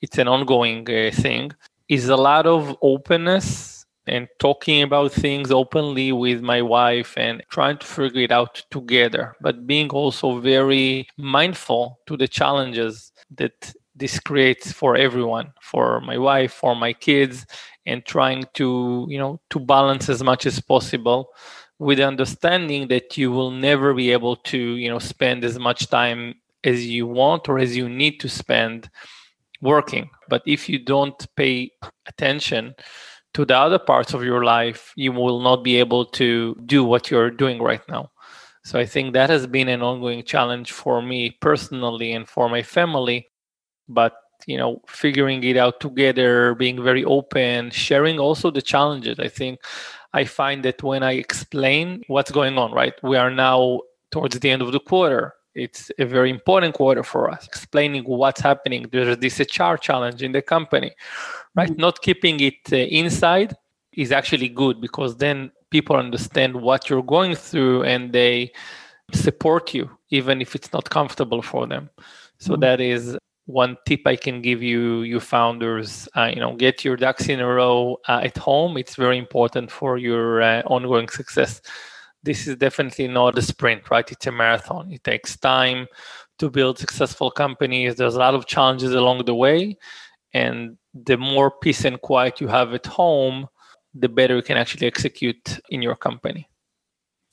it's 0.00 0.18
an 0.18 0.28
ongoing 0.28 0.88
uh, 0.90 1.10
thing 1.12 1.52
is 1.88 2.08
a 2.08 2.16
lot 2.16 2.46
of 2.46 2.76
openness 2.82 3.86
and 4.06 4.28
talking 4.38 4.82
about 4.82 5.12
things 5.12 5.50
openly 5.52 6.12
with 6.12 6.42
my 6.42 6.60
wife 6.60 7.14
and 7.16 7.42
trying 7.50 7.78
to 7.78 7.86
figure 7.86 8.22
it 8.22 8.32
out 8.32 8.62
together, 8.70 9.36
but 9.40 9.66
being 9.66 9.88
also 9.90 10.40
very 10.40 11.06
mindful 11.16 12.00
to 12.06 12.16
the 12.16 12.26
challenges 12.26 13.12
that 13.36 13.72
this 13.94 14.18
creates 14.18 14.72
for 14.72 14.96
everyone, 14.96 15.52
for 15.60 16.00
my 16.00 16.18
wife, 16.18 16.52
for 16.52 16.74
my 16.74 16.92
kids, 16.92 17.46
and 17.86 18.04
trying 18.04 18.44
to, 18.54 19.06
you 19.08 19.18
know, 19.18 19.40
to 19.50 19.60
balance 19.60 20.08
as 20.08 20.22
much 20.22 20.46
as 20.46 20.58
possible 20.60 21.28
with 21.82 21.98
the 21.98 22.06
understanding 22.06 22.88
that 22.88 23.18
you 23.18 23.32
will 23.32 23.50
never 23.50 23.92
be 23.92 24.12
able 24.12 24.36
to, 24.36 24.58
you 24.58 24.88
know, 24.88 25.00
spend 25.00 25.44
as 25.44 25.58
much 25.58 25.88
time 25.88 26.34
as 26.62 26.86
you 26.86 27.06
want 27.06 27.48
or 27.48 27.58
as 27.58 27.76
you 27.76 27.88
need 27.88 28.20
to 28.20 28.28
spend 28.28 28.88
working. 29.60 30.08
But 30.28 30.42
if 30.46 30.68
you 30.68 30.78
don't 30.78 31.26
pay 31.36 31.72
attention, 32.06 32.74
to 33.34 33.44
the 33.44 33.56
other 33.56 33.78
parts 33.78 34.12
of 34.12 34.22
your 34.22 34.44
life, 34.44 34.92
you 34.94 35.10
will 35.12 35.40
not 35.40 35.64
be 35.64 35.76
able 35.76 36.04
to 36.04 36.54
do 36.66 36.84
what 36.84 37.10
you're 37.10 37.30
doing 37.30 37.62
right 37.62 37.80
now. 37.88 38.10
So 38.64 38.78
I 38.78 38.86
think 38.86 39.14
that 39.14 39.30
has 39.30 39.46
been 39.46 39.68
an 39.68 39.82
ongoing 39.82 40.22
challenge 40.22 40.70
for 40.72 41.02
me 41.02 41.30
personally 41.40 42.12
and 42.12 42.28
for 42.28 42.48
my 42.48 42.62
family. 42.62 43.26
But 43.88 44.12
you 44.46 44.58
know, 44.58 44.82
figuring 44.86 45.42
it 45.44 45.56
out 45.56 45.80
together, 45.80 46.54
being 46.54 46.82
very 46.82 47.04
open, 47.04 47.70
sharing 47.70 48.18
also 48.18 48.50
the 48.50 48.62
challenges. 48.62 49.18
I 49.18 49.28
think 49.28 49.60
I 50.14 50.24
find 50.24 50.64
that 50.64 50.82
when 50.82 51.02
I 51.02 51.12
explain 51.12 52.02
what's 52.06 52.30
going 52.30 52.58
on, 52.58 52.72
right? 52.72 52.94
We 53.02 53.16
are 53.16 53.30
now 53.30 53.80
towards 54.10 54.38
the 54.38 54.50
end 54.50 54.62
of 54.62 54.72
the 54.72 54.80
quarter 54.80 55.34
it's 55.54 55.90
a 55.98 56.04
very 56.04 56.30
important 56.30 56.74
quarter 56.74 57.02
for 57.02 57.30
us 57.30 57.46
explaining 57.46 58.04
what's 58.04 58.40
happening 58.40 58.86
there's 58.92 59.16
this 59.18 59.40
hr 59.40 59.76
challenge 59.76 60.22
in 60.22 60.32
the 60.32 60.42
company 60.42 60.92
right 61.54 61.70
mm-hmm. 61.70 61.80
not 61.80 62.00
keeping 62.02 62.40
it 62.40 62.60
uh, 62.72 62.76
inside 62.76 63.54
is 63.92 64.12
actually 64.12 64.48
good 64.48 64.80
because 64.80 65.16
then 65.16 65.50
people 65.70 65.96
understand 65.96 66.54
what 66.54 66.88
you're 66.88 67.02
going 67.02 67.34
through 67.34 67.82
and 67.82 68.12
they 68.12 68.50
support 69.12 69.74
you 69.74 69.90
even 70.10 70.40
if 70.40 70.54
it's 70.54 70.72
not 70.72 70.88
comfortable 70.88 71.42
for 71.42 71.66
them 71.66 71.90
so 72.38 72.52
mm-hmm. 72.52 72.60
that 72.60 72.80
is 72.80 73.16
one 73.46 73.76
tip 73.86 74.00
i 74.06 74.14
can 74.14 74.40
give 74.40 74.62
you 74.62 75.02
you 75.02 75.18
founders 75.18 76.08
uh, 76.16 76.30
you 76.32 76.40
know 76.40 76.54
get 76.54 76.84
your 76.84 76.96
ducks 76.96 77.28
in 77.28 77.40
a 77.40 77.46
row 77.46 77.96
uh, 78.08 78.20
at 78.22 78.36
home 78.38 78.76
it's 78.76 78.94
very 78.94 79.18
important 79.18 79.70
for 79.70 79.98
your 79.98 80.40
uh, 80.40 80.62
ongoing 80.62 81.08
success 81.08 81.60
this 82.22 82.46
is 82.46 82.56
definitely 82.56 83.08
not 83.08 83.36
a 83.36 83.42
sprint, 83.42 83.90
right? 83.90 84.10
It's 84.10 84.26
a 84.26 84.32
marathon. 84.32 84.92
It 84.92 85.02
takes 85.04 85.36
time 85.36 85.86
to 86.38 86.48
build 86.48 86.78
successful 86.78 87.30
companies. 87.30 87.96
There's 87.96 88.14
a 88.14 88.20
lot 88.20 88.34
of 88.34 88.46
challenges 88.46 88.92
along 88.92 89.24
the 89.24 89.34
way. 89.34 89.76
And 90.32 90.78
the 90.94 91.16
more 91.16 91.50
peace 91.50 91.84
and 91.84 92.00
quiet 92.00 92.40
you 92.40 92.48
have 92.48 92.74
at 92.74 92.86
home, 92.86 93.48
the 93.94 94.08
better 94.08 94.36
you 94.36 94.42
can 94.42 94.56
actually 94.56 94.86
execute 94.86 95.60
in 95.68 95.82
your 95.82 95.96
company. 95.96 96.48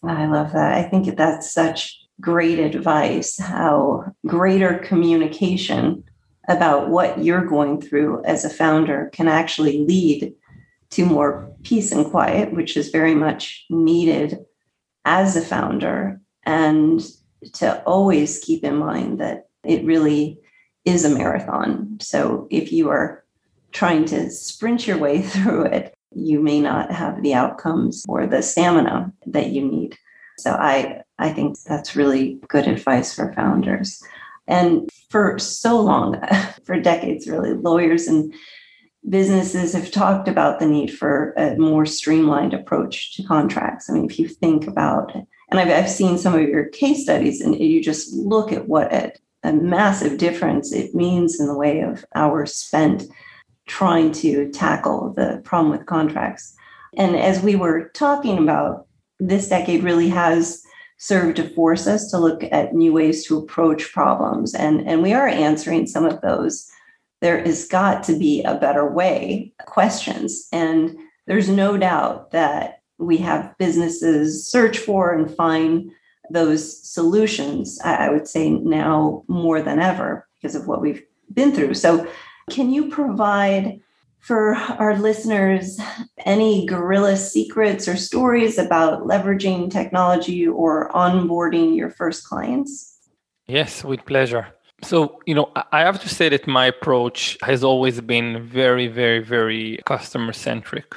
I 0.04 0.26
love 0.26 0.54
that. 0.54 0.74
I 0.74 0.84
think 0.84 1.16
that's 1.16 1.52
such 1.52 2.00
great 2.20 2.60
advice 2.60 3.38
how 3.40 4.04
greater 4.26 4.78
communication 4.80 6.04
about 6.50 6.90
what 6.90 7.24
you're 7.24 7.46
going 7.46 7.80
through 7.80 8.24
as 8.26 8.44
a 8.44 8.50
founder 8.50 9.10
can 9.14 9.28
actually 9.28 9.86
lead 9.86 10.34
to 10.90 11.06
more 11.06 11.52
peace 11.64 11.92
and 11.92 12.10
quiet, 12.10 12.52
which 12.54 12.76
is 12.76 12.90
very 12.90 13.14
much 13.14 13.66
needed 13.70 14.40
as 15.06 15.36
a 15.36 15.42
founder 15.42 16.20
and 16.44 17.08
to 17.54 17.82
always 17.84 18.40
keep 18.40 18.64
in 18.64 18.76
mind 18.76 19.20
that 19.20 19.48
it 19.64 19.86
really 19.86 20.40
is 20.86 21.06
a 21.06 21.10
marathon. 21.10 21.98
So 22.02 22.48
if 22.50 22.72
you 22.72 22.90
are 22.90 23.24
trying 23.72 24.06
to 24.06 24.32
sprint 24.32 24.88
your 24.88 24.98
way 24.98 25.22
through 25.32 25.66
it, 25.66 25.94
you 26.16 26.42
may 26.42 26.60
not 26.60 26.92
have 26.92 27.22
the 27.22 27.36
outcomes 27.36 28.04
or 28.10 28.26
the 28.26 28.42
stamina 28.42 29.14
that 29.28 29.50
you 29.50 29.64
need. 29.64 29.96
So 30.40 30.52
I 30.52 31.04
I 31.20 31.32
think 31.32 31.62
that's 31.64 31.96
really 31.96 32.40
good 32.48 32.68
advice 32.68 33.14
for 33.14 33.34
founders. 33.34 34.02
And 34.48 34.90
for 35.10 35.38
so 35.38 35.80
long, 35.80 36.20
for 36.64 36.80
decades 36.80 37.28
really, 37.28 37.54
lawyers 37.54 38.08
and 38.08 38.34
businesses 39.08 39.74
have 39.74 39.92
talked 39.92 40.28
about 40.28 40.60
the 40.60 40.66
need 40.66 40.88
for 40.88 41.34
a 41.38 41.56
more 41.58 41.86
streamlined 41.86 42.54
approach 42.54 43.16
to 43.16 43.24
contracts. 43.24 43.90
I 43.90 43.94
mean, 43.94 44.06
if 44.06 44.20
you 44.20 44.28
think 44.28 44.68
about 44.68 45.14
and 45.50 45.60
I've, 45.60 45.70
I've 45.70 45.90
seen 45.90 46.18
some 46.18 46.36
of 46.36 46.42
your 46.42 46.66
case 46.66 47.04
studies, 47.04 47.42
and 47.42 47.56
you 47.56 47.82
just 47.82 48.14
look 48.14 48.52
at 48.52 48.68
what 48.68 48.94
a, 48.94 49.14
a 49.44 49.54
massive 49.54 50.18
difference 50.18 50.72
it 50.72 50.94
means 50.94 51.40
in 51.40 51.48
the 51.48 51.58
way 51.58 51.82
of 51.82 52.06
hours 52.16 52.54
spent 52.54 53.04
trying 53.66 54.12
to 54.12 54.50
tackle 54.52 55.14
the 55.14 55.42
problem 55.44 55.72
with 55.72 55.86
contracts. 55.86 56.56
And 56.98 57.16
as 57.16 57.42
we 57.42 57.56
were 57.56 57.90
talking 57.90 58.38
about, 58.38 58.88
this 59.20 59.50
decade 59.50 59.84
really 59.84 60.10
has 60.10 60.64
served 61.00 61.38
to 61.38 61.50
force 61.50 61.88
us 61.88 62.12
to 62.12 62.20
look 62.20 62.44
at 62.52 62.76
new 62.76 62.94
ways 62.94 63.26
to 63.26 63.38
approach 63.38 63.92
problems. 63.92 64.54
And, 64.54 64.88
and 64.88 65.02
we 65.02 65.14
are 65.14 65.28
answering 65.28 65.88
some 65.88 66.06
of 66.06 66.22
those. 66.22 66.70
There 67.22 67.44
has 67.44 67.68
got 67.68 68.04
to 68.04 68.18
be 68.18 68.44
a 68.44 68.56
better 68.56 68.90
way. 68.90 69.54
Questions. 69.66 70.48
And 70.54 70.96
there's 71.26 71.50
no 71.50 71.78
doubt 71.78 72.32
that 72.32 72.82
we 72.98 73.18
have 73.18 73.58
businesses 73.58 74.48
search 74.48 74.78
for 74.78 75.14
and 75.14 75.34
find 75.36 75.92
those 76.32 76.88
solutions 76.88 77.80
i 77.84 78.08
would 78.08 78.28
say 78.28 78.52
now 78.52 79.24
more 79.28 79.64
than 79.64 79.80
ever 79.80 80.28
because 80.40 80.54
of 80.54 80.68
what 80.68 80.80
we've 80.80 81.02
been 81.34 81.54
through. 81.54 81.74
So 81.74 82.08
can 82.50 82.72
you 82.72 82.90
provide 82.90 83.82
for 84.20 84.56
our 84.56 84.98
listeners 84.98 85.80
any 86.26 86.66
guerrilla 86.66 87.16
secrets 87.18 87.88
or 87.88 87.96
stories 87.96 88.58
about 88.58 89.04
leveraging 89.08 89.72
technology 89.72 90.48
or 90.48 90.90
onboarding 90.90 91.76
your 91.76 91.90
first 91.90 92.26
clients? 92.26 92.98
Yes, 93.48 93.84
with 93.84 94.06
pleasure. 94.06 94.48
So, 94.84 95.20
you 95.26 95.36
know, 95.36 95.52
I 95.72 95.82
have 95.82 96.00
to 96.02 96.10
say 96.10 96.30
that 96.30 96.48
my 96.48 96.68
approach 96.68 97.38
has 97.42 97.64
always 97.64 98.00
been 98.02 98.44
very, 98.44 98.88
very, 98.88 99.20
very 99.20 99.80
customer 99.86 100.34
centric. 100.34 100.96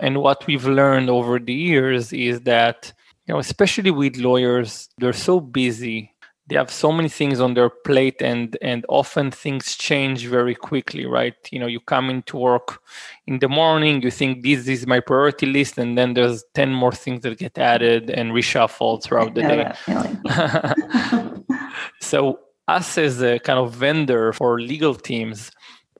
And 0.00 0.18
what 0.18 0.46
we've 0.46 0.66
learned 0.66 1.10
over 1.10 1.38
the 1.38 1.54
years 1.54 2.12
is 2.12 2.42
that, 2.42 2.92
you 3.26 3.34
know, 3.34 3.40
especially 3.40 3.90
with 3.90 4.16
lawyers, 4.16 4.88
they're 4.98 5.12
so 5.12 5.40
busy 5.40 6.12
they 6.48 6.56
have 6.56 6.70
so 6.70 6.90
many 6.90 7.08
things 7.08 7.40
on 7.40 7.54
their 7.54 7.68
plate 7.68 8.22
and 8.22 8.56
and 8.62 8.84
often 8.88 9.30
things 9.30 9.76
change 9.76 10.26
very 10.26 10.54
quickly 10.54 11.04
right? 11.06 11.36
You 11.50 11.58
know 11.60 11.66
you 11.66 11.80
come 11.80 12.10
into 12.10 12.36
work 12.36 12.80
in 13.26 13.38
the 13.38 13.48
morning 13.48 14.02
you 14.02 14.10
think 14.10 14.42
this 14.42 14.66
is 14.66 14.86
my 14.86 15.00
priority 15.00 15.46
list 15.46 15.78
and 15.78 15.96
then 15.96 16.14
there's 16.14 16.44
10 16.54 16.72
more 16.72 16.92
things 16.92 17.22
that 17.22 17.38
get 17.38 17.58
added 17.58 18.10
and 18.10 18.32
reshuffled 18.32 19.04
throughout 19.04 19.34
the 19.34 19.44
oh, 19.44 19.56
day. 19.56 21.42
so 22.00 22.40
us 22.66 22.98
as 22.98 23.22
a 23.22 23.38
kind 23.38 23.58
of 23.58 23.74
vendor 23.74 24.32
for 24.32 24.60
legal 24.60 24.94
teams 24.94 25.50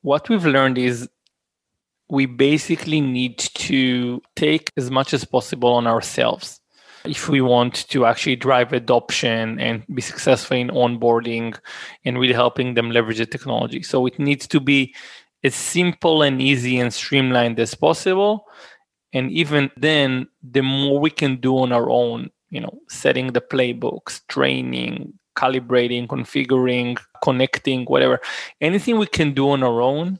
what 0.03 0.29
we've 0.29 0.47
learned 0.47 0.79
is 0.79 1.09
we 2.11 2.25
basically 2.25 3.03
need 3.03 3.39
to 3.39 4.23
take 4.35 4.71
as 4.79 4.91
much 4.91 5.13
as 5.13 5.25
possible 5.25 5.75
on 5.75 5.87
ourselves 5.87 6.58
if 7.09 7.29
we 7.29 7.41
want 7.41 7.89
to 7.89 8.05
actually 8.05 8.37
drive 8.37 8.73
adoption 8.73 9.59
and 9.59 9.85
be 9.95 10.03
successful 10.03 10.57
in 10.57 10.69
onboarding 10.69 11.59
and 12.05 12.19
really 12.19 12.35
helping 12.35 12.75
them 12.75 12.91
leverage 12.91 13.19
the 13.19 13.27
technology. 13.27 13.83
So 13.83 14.07
it 14.07 14.19
needs 14.19 14.47
to 14.49 14.61
be 14.61 14.95
as 15.43 15.55
simple 15.55 16.23
and 16.23 16.41
easy 16.41 16.79
and 16.79 16.93
streamlined 16.93 17.59
as 17.61 17.75
possible. 17.75 18.47
And 19.13 19.31
even 19.31 19.71
then, 19.77 20.29
the 20.43 20.63
more 20.63 20.99
we 20.99 21.11
can 21.11 21.37
do 21.37 21.59
on 21.59 21.73
our 21.73 21.89
own, 21.89 22.31
you 22.51 22.61
know, 22.61 22.79
setting 22.89 23.33
the 23.33 23.41
playbooks, 23.41 24.21
training, 24.29 25.15
calibrating, 25.37 26.07
configuring, 26.07 26.99
connecting, 27.23 27.85
whatever, 27.85 28.21
anything 28.61 28.99
we 28.99 29.07
can 29.07 29.33
do 29.33 29.51
on 29.51 29.63
our 29.63 29.81
own 29.81 30.19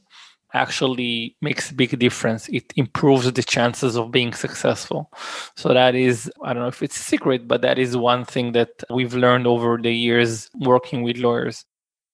actually 0.53 1.35
makes 1.41 1.69
a 1.69 1.73
big 1.73 1.97
difference. 1.99 2.49
It 2.49 2.73
improves 2.75 3.31
the 3.31 3.43
chances 3.43 3.95
of 3.95 4.11
being 4.11 4.33
successful. 4.33 5.11
So 5.55 5.73
that 5.73 5.95
is, 5.95 6.31
I 6.43 6.53
don't 6.53 6.63
know 6.63 6.69
if 6.69 6.81
it's 6.81 6.99
a 6.99 7.03
secret, 7.03 7.47
but 7.47 7.61
that 7.61 7.77
is 7.77 7.95
one 7.95 8.25
thing 8.25 8.53
that 8.53 8.69
we've 8.89 9.13
learned 9.13 9.47
over 9.47 9.77
the 9.77 9.93
years 9.93 10.49
working 10.55 11.03
with 11.03 11.17
lawyers. 11.17 11.65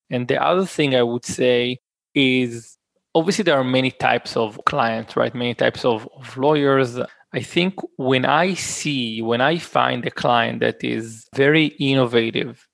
And 0.09 0.27
the 0.27 0.41
other 0.41 0.65
thing 0.65 0.95
I 0.95 1.03
would 1.03 1.25
say 1.25 1.79
is 2.13 2.77
obviously 3.13 3.43
there 3.43 3.57
are 3.57 3.63
many 3.63 3.91
types 3.91 4.35
of 4.35 4.59
clients, 4.65 5.15
right? 5.15 5.33
Many 5.33 5.55
types 5.55 5.85
of, 5.85 6.07
of 6.17 6.37
lawyers. 6.37 6.99
I 7.33 7.41
think 7.41 7.75
when 7.97 8.25
I 8.25 8.53
see, 8.53 9.21
when 9.21 9.41
I 9.41 9.57
find 9.57 10.05
a 10.05 10.11
client 10.11 10.59
that 10.59 10.83
is 10.83 11.27
very 11.35 11.67
innovative, 11.79 12.67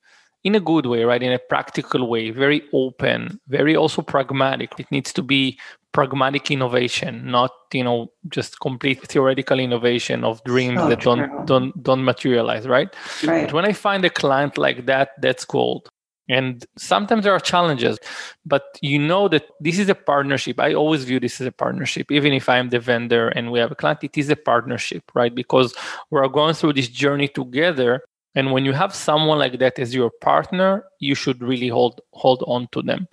in 0.43 0.55
a 0.55 0.59
good 0.59 0.85
way, 0.85 1.03
right? 1.03 1.21
In 1.21 1.31
a 1.31 1.39
practical 1.39 2.09
way, 2.09 2.31
very 2.31 2.63
open, 2.73 3.39
very 3.47 3.75
also 3.75 4.01
pragmatic. 4.01 4.71
It 4.79 4.91
needs 4.91 5.13
to 5.13 5.21
be 5.21 5.59
pragmatic 5.93 6.49
innovation, 6.49 7.29
not 7.29 7.51
you 7.73 7.83
know 7.83 8.11
just 8.29 8.59
complete 8.59 9.01
theoretical 9.07 9.59
innovation 9.59 10.23
of 10.23 10.43
dreams 10.43 10.79
that 10.87 11.01
true. 11.01 11.15
don't 11.15 11.45
don't 11.45 11.83
don't 11.83 12.03
materialize, 12.03 12.67
right? 12.67 12.93
Right. 13.23 13.45
But 13.45 13.53
when 13.53 13.65
I 13.65 13.73
find 13.73 14.03
a 14.05 14.09
client 14.09 14.57
like 14.57 14.85
that, 14.85 15.09
that's 15.21 15.45
gold. 15.45 15.89
And 16.29 16.65
sometimes 16.77 17.25
there 17.25 17.33
are 17.33 17.41
challenges, 17.41 17.99
but 18.45 18.63
you 18.81 18.97
know 18.97 19.27
that 19.27 19.47
this 19.59 19.77
is 19.77 19.89
a 19.89 19.95
partnership. 19.95 20.61
I 20.61 20.73
always 20.73 21.03
view 21.03 21.19
this 21.19 21.41
as 21.41 21.47
a 21.47 21.51
partnership, 21.51 22.09
even 22.09 22.31
if 22.31 22.47
I'm 22.47 22.69
the 22.69 22.79
vendor 22.79 23.27
and 23.29 23.51
we 23.51 23.59
have 23.59 23.71
a 23.71 23.75
client, 23.75 24.03
it 24.03 24.17
is 24.17 24.29
a 24.29 24.37
partnership, 24.37 25.03
right? 25.13 25.35
Because 25.35 25.75
we're 26.09 26.25
going 26.29 26.53
through 26.53 26.73
this 26.73 26.87
journey 26.87 27.27
together 27.27 28.01
and 28.35 28.51
when 28.51 28.65
you 28.65 28.73
have 28.73 28.95
someone 28.95 29.37
like 29.39 29.59
that 29.59 29.77
as 29.79 29.93
your 29.93 30.11
partner 30.21 30.85
you 30.99 31.15
should 31.15 31.41
really 31.41 31.67
hold 31.67 32.01
hold 32.13 32.43
on 32.47 32.67
to 32.71 32.81
them. 32.81 33.07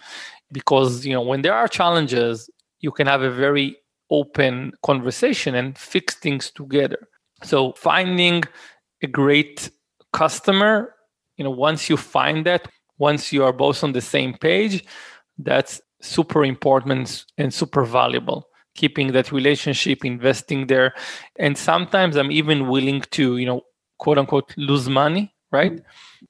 Because 0.53 1.05
you 1.05 1.13
know 1.13 1.23
when 1.23 1.43
there 1.43 1.55
are 1.55 1.69
challenges 1.69 2.51
you 2.81 2.91
can 2.91 3.07
have 3.07 3.23
a 3.23 3.31
very 3.31 3.77
open 4.11 4.73
conversation 4.83 5.55
and 5.55 5.77
fix 5.77 6.15
things 6.15 6.51
together. 6.51 7.09
So 7.43 7.73
finding 7.73 8.45
a 9.03 9.07
great 9.07 9.71
customer 10.13 10.95
you 11.37 11.45
know 11.45 11.51
once 11.51 11.89
you 11.91 11.97
find 11.97 12.47
that 12.47 12.69
once 12.99 13.33
you 13.33 13.45
are 13.45 13.53
both 13.53 13.85
on 13.85 13.93
the 13.93 14.01
same 14.01 14.35
page 14.35 14.85
that's 15.39 15.81
super 16.01 16.45
important 16.45 17.25
and 17.37 17.53
super 17.53 17.85
valuable. 17.85 18.49
Keeping 18.75 19.13
that 19.13 19.33
relationship 19.33 20.05
investing 20.05 20.69
there. 20.69 20.95
And 21.39 21.59
sometimes 21.59 22.17
i'm 22.17 22.31
even 22.31 22.69
willing 22.69 23.03
to 23.13 23.37
you 23.37 23.47
know 23.47 23.63
quote 23.99 24.19
unquote 24.19 24.55
lose 24.57 24.89
money, 24.89 25.35
right? 25.53 25.81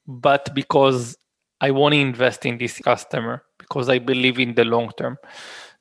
But 0.07 0.53
because 0.53 1.17
I 1.61 1.71
want 1.71 1.93
to 1.93 1.99
invest 1.99 2.45
in 2.45 2.57
this 2.57 2.79
customer 2.79 3.43
because 3.57 3.89
I 3.89 3.99
believe 3.99 4.39
in 4.39 4.55
the 4.55 4.65
long 4.65 4.91
term. 4.97 5.17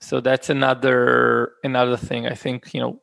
So 0.01 0.21
that's 0.21 0.51
another 0.51 1.53
another 1.65 1.97
thing. 1.97 2.27
I 2.27 2.35
think 2.35 2.73
you 2.75 2.81
know 2.81 3.01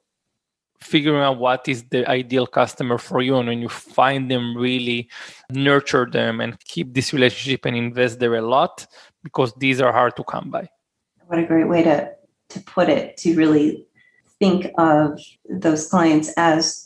figuring 0.82 1.21
out 1.21 1.39
what 1.39 1.67
is 1.67 1.84
the 1.86 2.08
ideal 2.10 2.45
customer 2.45 2.98
for 2.98 3.21
you 3.21 3.38
and 3.38 3.48
when 3.48 3.60
you 3.60 3.69
find 3.69 4.30
them 4.30 4.56
really 4.56 5.10
nurture 5.50 6.06
them 6.06 6.41
and 6.41 6.60
keep 6.60 6.93
this 6.93 7.13
relationship 7.13 7.65
and 7.65 7.76
invest 7.76 8.19
there 8.19 8.36
a 8.36 8.41
lot 8.41 8.86
because 9.24 9.54
these 9.54 9.82
are 9.82 9.91
hard 9.91 10.15
to 10.15 10.24
come 10.24 10.52
by 10.52 10.67
what 11.28 11.39
a 11.39 11.45
great 11.45 11.67
way 11.67 11.82
to 11.82 12.12
to 12.50 12.60
put 12.62 12.89
it 12.89 13.17
to 13.17 13.36
really 13.36 13.86
think 14.39 14.67
of 14.78 15.19
those 15.50 15.88
clients 15.88 16.32
as 16.38 16.85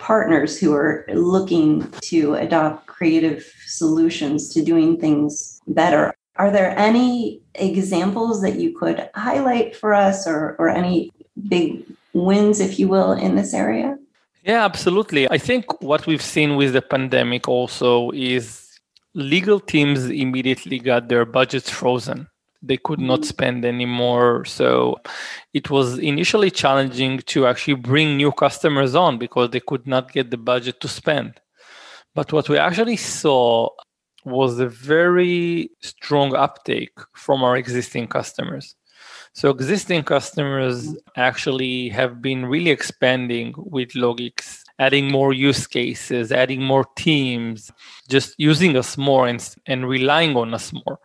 partners 0.00 0.58
who 0.58 0.74
are 0.74 1.04
looking 1.12 1.88
to 2.00 2.34
adopt 2.34 2.86
creative 2.86 3.44
solutions 3.66 4.52
to 4.54 4.64
doing 4.64 4.98
things 4.98 5.60
better. 5.68 6.12
Are 6.36 6.50
there 6.50 6.76
any 6.76 7.42
examples 7.54 8.40
that 8.42 8.56
you 8.56 8.76
could 8.76 9.08
highlight 9.14 9.76
for 9.76 9.94
us 9.94 10.26
or, 10.26 10.56
or 10.58 10.68
any 10.68 11.12
big 11.48 11.84
wins, 12.14 12.60
if 12.60 12.78
you 12.78 12.88
will, 12.88 13.12
in 13.12 13.36
this 13.36 13.52
area? 13.54 13.98
Yeah, 14.42 14.64
absolutely. 14.64 15.30
I 15.30 15.38
think 15.38 15.82
what 15.82 16.06
we've 16.06 16.22
seen 16.22 16.56
with 16.56 16.72
the 16.72 16.82
pandemic 16.82 17.46
also 17.46 18.10
is 18.12 18.66
legal 19.14 19.60
teams 19.60 20.06
immediately 20.06 20.78
got 20.78 21.08
their 21.08 21.26
budgets 21.26 21.68
frozen 21.68 22.26
they 22.62 22.76
could 22.76 23.00
not 23.00 23.20
mm-hmm. 23.20 23.28
spend 23.28 23.64
anymore. 23.64 24.44
So 24.44 25.00
it 25.54 25.70
was 25.70 25.98
initially 25.98 26.50
challenging 26.50 27.18
to 27.26 27.46
actually 27.46 27.74
bring 27.74 28.16
new 28.16 28.32
customers 28.32 28.94
on 28.94 29.18
because 29.18 29.50
they 29.50 29.60
could 29.60 29.86
not 29.86 30.12
get 30.12 30.30
the 30.30 30.36
budget 30.36 30.80
to 30.80 30.88
spend. 30.88 31.40
But 32.14 32.32
what 32.32 32.48
we 32.48 32.58
actually 32.58 32.96
saw 32.96 33.70
was 34.24 34.58
a 34.58 34.68
very 34.68 35.70
strong 35.80 36.34
uptake 36.34 36.96
from 37.14 37.42
our 37.42 37.56
existing 37.56 38.08
customers. 38.08 38.74
So 39.32 39.50
existing 39.50 40.02
customers 40.04 40.88
mm-hmm. 40.88 40.96
actually 41.16 41.88
have 41.90 42.20
been 42.20 42.46
really 42.46 42.70
expanding 42.70 43.54
with 43.56 43.90
LawGeex 43.90 44.60
adding 44.80 45.12
more 45.12 45.32
use 45.34 45.66
cases, 45.66 46.32
adding 46.32 46.62
more 46.62 46.86
teams, 46.96 47.70
just 48.08 48.34
using 48.38 48.74
us 48.76 48.96
more 48.96 49.28
and, 49.28 49.54
and 49.66 49.86
relying 49.86 50.34
on 50.34 50.54
us 50.54 50.72
more. 50.72 50.98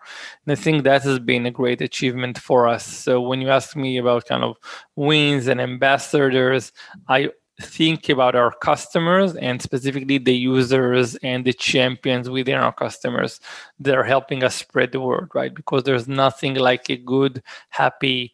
And 0.46 0.54
I 0.54 0.56
think 0.56 0.86
that 0.86 1.04
has 1.04 1.20
been 1.20 1.46
a 1.46 1.52
great 1.52 1.82
achievement 1.82 2.40
for 2.40 2.68
us. 2.68 2.86
So 2.86 3.20
when 3.20 3.42
you 3.42 3.50
ask 3.50 3.76
me 3.76 3.98
about 3.98 4.28
kind 4.28 4.46
of 4.46 4.56
wins 4.96 5.48
and 5.48 5.60
ambassadors, 5.60 6.72
I 7.10 7.32
think 7.62 8.08
about 8.08 8.36
our 8.36 8.52
customers 8.52 9.36
and 9.36 9.62
specifically 9.62 10.20
the 10.20 10.36
users 10.36 11.16
and 11.18 11.44
the 11.44 11.54
champions 11.54 12.30
within 12.30 12.56
our 12.56 12.74
customers 12.74 13.42
that 13.80 13.96
are 13.96 14.04
helping 14.04 14.42
us 14.42 14.56
spread 14.56 14.94
the 14.94 15.02
word, 15.02 15.30
right? 15.34 15.54
Because 15.54 15.84
there's 15.84 16.08
nothing 16.08 16.56
like 16.56 16.90
a 16.90 16.98
good, 16.98 17.44
happy 17.70 18.34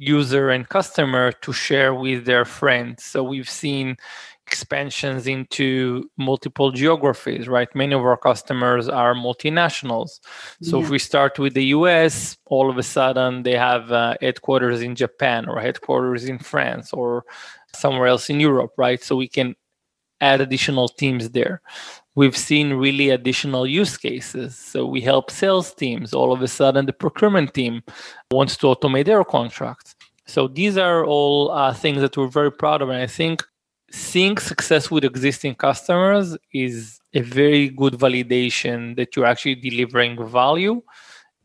user 0.00 0.48
and 0.48 0.68
customer 0.68 1.30
to 1.30 1.52
share 1.52 1.94
with 1.94 2.24
their 2.24 2.44
friends. 2.46 3.04
So 3.04 3.22
we've 3.22 3.48
seen 3.48 3.98
expansions 4.50 5.22
into 5.26 6.08
multiple 6.16 6.70
geographies, 6.72 7.44
right? 7.56 7.70
Many 7.82 7.94
of 7.94 8.02
our 8.10 8.16
customers 8.16 8.88
are 8.88 9.14
multinationals. 9.14 10.10
So 10.62 10.78
yeah. 10.78 10.84
if 10.84 10.90
we 10.90 10.98
start 10.98 11.38
with 11.38 11.54
the 11.54 11.66
US, 11.78 12.36
all 12.46 12.66
of 12.72 12.76
a 12.84 12.86
sudden 12.96 13.42
they 13.46 13.56
have 13.68 13.84
uh, 13.92 14.14
headquarters 14.20 14.80
in 14.82 14.92
Japan 15.04 15.40
or 15.48 15.60
headquarters 15.60 16.24
in 16.32 16.38
France 16.38 16.86
or 16.92 17.24
somewhere 17.82 18.08
else 18.08 18.26
in 18.28 18.38
Europe, 18.40 18.72
right? 18.76 19.00
So 19.02 19.12
we 19.16 19.28
can 19.28 19.54
add 20.20 20.40
additional 20.40 20.88
teams 20.88 21.30
there. 21.30 21.56
We've 22.14 22.36
seen 22.36 22.74
really 22.86 23.08
additional 23.10 23.64
use 23.66 23.96
cases. 23.96 24.56
So 24.56 24.78
we 24.94 25.00
help 25.00 25.30
sales 25.30 25.72
teams. 25.82 26.12
All 26.12 26.32
of 26.32 26.42
a 26.42 26.48
sudden, 26.48 26.86
the 26.86 26.92
procurement 26.92 27.54
team 27.54 27.82
wants 28.32 28.56
to 28.58 28.66
automate 28.66 29.06
their 29.06 29.24
contracts. 29.24 29.94
So 30.26 30.40
these 30.48 30.76
are 30.76 31.04
all 31.04 31.50
uh, 31.50 31.72
things 31.72 32.00
that 32.02 32.16
we're 32.16 32.28
very 32.40 32.52
proud 32.52 32.82
of. 32.82 32.88
And 32.88 33.02
I 33.02 33.06
think 33.06 33.42
seeing 33.90 34.38
success 34.38 34.90
with 34.90 35.04
existing 35.04 35.54
customers 35.56 36.36
is 36.52 37.00
a 37.12 37.20
very 37.20 37.68
good 37.68 37.94
validation 37.94 38.96
that 38.96 39.16
you're 39.16 39.26
actually 39.26 39.56
delivering 39.56 40.24
value 40.28 40.80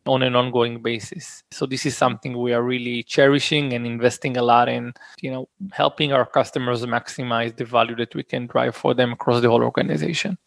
on 0.06 0.22
an 0.22 0.36
ongoing 0.36 0.82
basis. 0.82 1.44
So 1.52 1.66
this 1.66 1.86
is 1.86 1.98
something 1.98 2.38
we 2.38 2.54
are 2.54 2.62
really 2.62 3.02
cherishing 3.04 3.74
and 3.74 3.88
investing 3.88 4.38
a 4.38 4.44
lot 4.44 4.70
in, 4.70 4.94
you 5.22 5.32
know, 5.32 5.50
helping 5.72 6.14
our 6.14 6.26
customers 6.26 6.86
maximize 6.86 7.56
the 7.58 7.66
value 7.66 7.96
that 7.96 8.14
we 8.14 8.24
can 8.24 8.46
drive 8.46 8.76
for 8.76 8.94
them 8.94 9.14
across 9.14 9.42
the 9.42 9.50
whole 9.50 9.64
organization. 9.64 10.38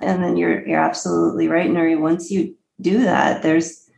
And 0.00 0.22
then 0.22 0.36
you're 0.36 0.66
you're 0.66 0.80
absolutely 0.80 1.46
right, 1.46 1.70
Noory. 1.70 1.98
Once 1.98 2.28
you 2.28 2.56
do 2.80 3.04
that, 3.04 3.42
there's 3.44 3.88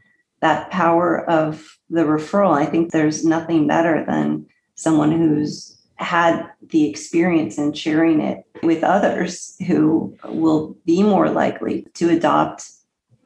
that 0.41 0.71
power 0.71 1.29
of 1.31 1.79
the 1.89 2.03
referral. 2.03 2.55
I 2.55 2.67
think 2.67 2.93
there's 2.93 3.25
nothing 3.25 3.67
better 3.67 4.05
than 4.07 4.47
someone 4.75 5.13
who's 5.13 5.74
had 5.97 6.51
the 6.71 6.89
experience 6.89 7.59
and 7.59 7.77
sharing 7.77 8.21
it 8.21 8.45
with 8.63 8.83
others 8.83 9.57
who 9.67 10.17
will 10.25 10.77
be 10.85 11.03
more 11.03 11.31
likely 11.31 11.87
to 11.95 12.11
adopt 12.11 12.69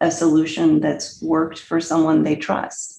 a 0.00 0.10
solution 0.10 0.80
that's 0.80 1.20
worked 1.22 1.58
for 1.58 1.80
someone 1.80 2.22
they 2.22 2.36
trust. 2.36 2.98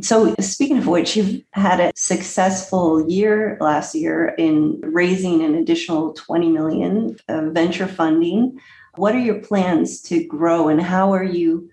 So, 0.00 0.34
speaking 0.40 0.78
of 0.78 0.86
which, 0.86 1.16
you've 1.16 1.42
had 1.52 1.78
a 1.78 1.92
successful 1.94 3.08
year 3.10 3.58
last 3.60 3.94
year 3.94 4.34
in 4.38 4.80
raising 4.82 5.42
an 5.42 5.54
additional 5.54 6.14
20 6.14 6.48
million 6.48 7.16
of 7.28 7.52
venture 7.52 7.86
funding. 7.86 8.58
What 8.96 9.14
are 9.14 9.20
your 9.20 9.40
plans 9.40 10.00
to 10.02 10.24
grow 10.24 10.68
and 10.68 10.80
how 10.80 11.12
are 11.12 11.24
you 11.24 11.70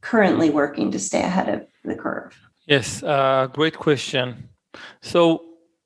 currently 0.00 0.50
working 0.50 0.92
to 0.92 0.98
stay 1.00 1.22
ahead 1.22 1.48
of 1.48 1.66
the 1.84 1.96
curve? 1.96 2.38
Yes, 2.66 3.02
uh, 3.02 3.48
great 3.52 3.76
question. 3.76 4.48
So, 5.02 5.42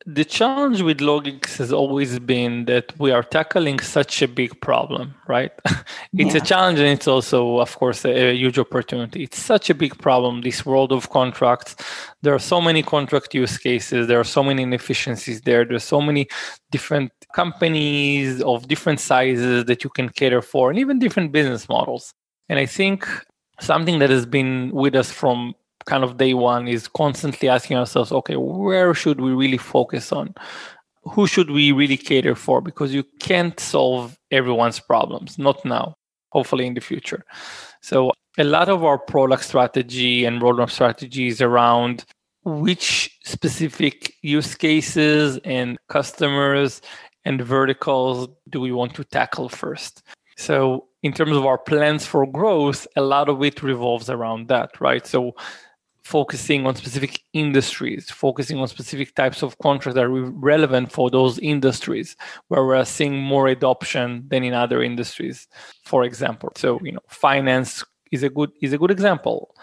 the 0.06 0.24
challenge 0.24 0.80
with 0.80 0.98
LawGeex 0.98 1.58
has 1.58 1.72
always 1.72 2.18
been 2.18 2.64
that 2.64 2.98
we 2.98 3.10
are 3.10 3.22
tackling 3.22 3.80
such 3.80 4.22
a 4.22 4.28
big 4.28 4.58
problem, 4.60 5.14
right? 5.28 5.52
it's 6.14 6.34
yeah. 6.34 6.40
a 6.40 6.44
challenge 6.44 6.78
and 6.78 6.88
it's 6.88 7.06
also, 7.06 7.58
of 7.58 7.76
course, 7.76 8.04
a, 8.04 8.30
a, 8.30 8.34
huge 8.34 8.58
opportunity. 8.58 9.24
It's 9.24 9.38
such 9.38 9.68
a 9.68 9.74
big 9.74 9.98
problem, 9.98 10.40
this 10.40 10.64
world 10.64 10.92
of 10.92 11.10
contracts. 11.10 11.76
There 12.22 12.34
are 12.34 12.38
so 12.38 12.60
many 12.60 12.82
contract 12.82 13.34
use 13.34 13.58
cases, 13.58 14.06
there 14.06 14.18
are 14.18 14.24
so 14.24 14.42
many 14.42 14.62
inefficiencies 14.62 15.42
there, 15.42 15.66
there's 15.66 15.84
so 15.84 16.00
many 16.00 16.28
different 16.70 17.12
companies 17.34 18.40
of 18.42 18.68
different 18.68 19.00
sizes 19.00 19.66
that 19.66 19.84
you 19.84 19.90
can 19.90 20.08
cater 20.08 20.40
for, 20.40 20.70
and 20.70 20.78
even 20.78 20.98
different 20.98 21.30
business 21.30 21.68
models. 21.68 22.14
And 22.48 22.58
I 22.58 22.64
think 22.66 23.06
something 23.60 23.98
that 23.98 24.08
has 24.08 24.24
been 24.24 24.70
with 24.72 24.94
us 24.94 25.12
from 25.12 25.54
kind 25.90 26.04
of 26.04 26.18
day 26.18 26.34
one 26.34 26.68
is 26.68 26.86
constantly 26.86 27.48
asking 27.48 27.76
ourselves, 27.76 28.12
okay, 28.12 28.36
where 28.36 28.94
should 28.94 29.20
we 29.20 29.32
really 29.32 29.58
focus 29.58 30.12
on? 30.12 30.32
Who 31.02 31.26
should 31.26 31.50
we 31.50 31.72
really 31.72 31.96
cater 31.96 32.36
for? 32.36 32.60
Because 32.60 32.94
you 32.94 33.04
can't 33.18 33.58
solve 33.58 34.16
everyone's 34.30 34.78
problems, 34.78 35.36
not 35.36 35.64
now, 35.64 35.96
hopefully 36.30 36.66
in 36.68 36.74
the 36.74 36.80
future. 36.80 37.24
So 37.82 38.12
a 38.38 38.44
lot 38.44 38.68
of 38.68 38.84
our 38.84 38.98
product 38.98 39.44
strategy 39.44 40.24
and 40.24 40.40
roadmap 40.40 40.70
strategy 40.70 41.26
is 41.26 41.42
around 41.42 42.04
which 42.44 43.18
specific 43.24 44.14
use 44.22 44.54
cases 44.54 45.40
and 45.44 45.76
customers 45.88 46.82
and 47.24 47.42
verticals 47.42 48.28
do 48.48 48.60
we 48.60 48.70
want 48.70 48.94
to 48.94 49.02
tackle 49.02 49.48
first. 49.48 50.02
So 50.36 50.86
in 51.02 51.12
terms 51.12 51.36
of 51.36 51.44
our 51.44 51.58
plans 51.58 52.06
for 52.06 52.24
growth, 52.26 52.86
a 52.96 53.02
lot 53.02 53.28
of 53.28 53.42
it 53.42 53.62
revolves 53.62 54.08
around 54.08 54.46
that, 54.48 54.80
right? 54.80 55.04
So 55.04 55.34
focusing 56.02 56.66
on 56.66 56.74
specific 56.74 57.22
industries, 57.32 58.10
focusing 58.10 58.58
on 58.58 58.68
specific 58.68 59.14
types 59.14 59.42
of 59.42 59.58
contracts 59.58 59.94
that 59.94 60.04
are 60.04 60.10
relevant 60.10 60.90
for 60.92 61.10
those 61.10 61.38
industries, 61.38 62.16
where 62.48 62.64
we're 62.64 62.84
seeing 62.84 63.18
more 63.18 63.48
adoption 63.48 64.24
than 64.28 64.44
in 64.44 64.54
other 64.54 64.82
industries, 64.82 65.46
for 65.84 66.04
example. 66.04 66.50
So, 66.56 66.80
you 66.82 66.92
know, 66.92 67.00
finance 67.08 67.84
is 68.10 68.22
a 68.22 68.28
good 68.28 68.50
is 68.60 68.72
a 68.72 68.78
good 68.78 68.90
example. 68.90 69.54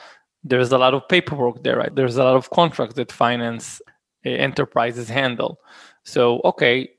There's 0.43 0.71
a 0.71 0.77
lot 0.77 0.93
of 0.93 1.07
paperwork 1.09 1.63
there, 1.63 1.77
right? 1.77 1.93
There's 1.93 2.17
a 2.17 2.23
lot 2.23 2.35
of 2.35 2.49
contracts 2.51 2.95
that 2.95 3.11
finance 3.11 3.81
uh, 4.25 4.29
enterprises 4.29 5.09
handle. 5.09 5.59
So, 6.03 6.41
okay, 6.45 6.89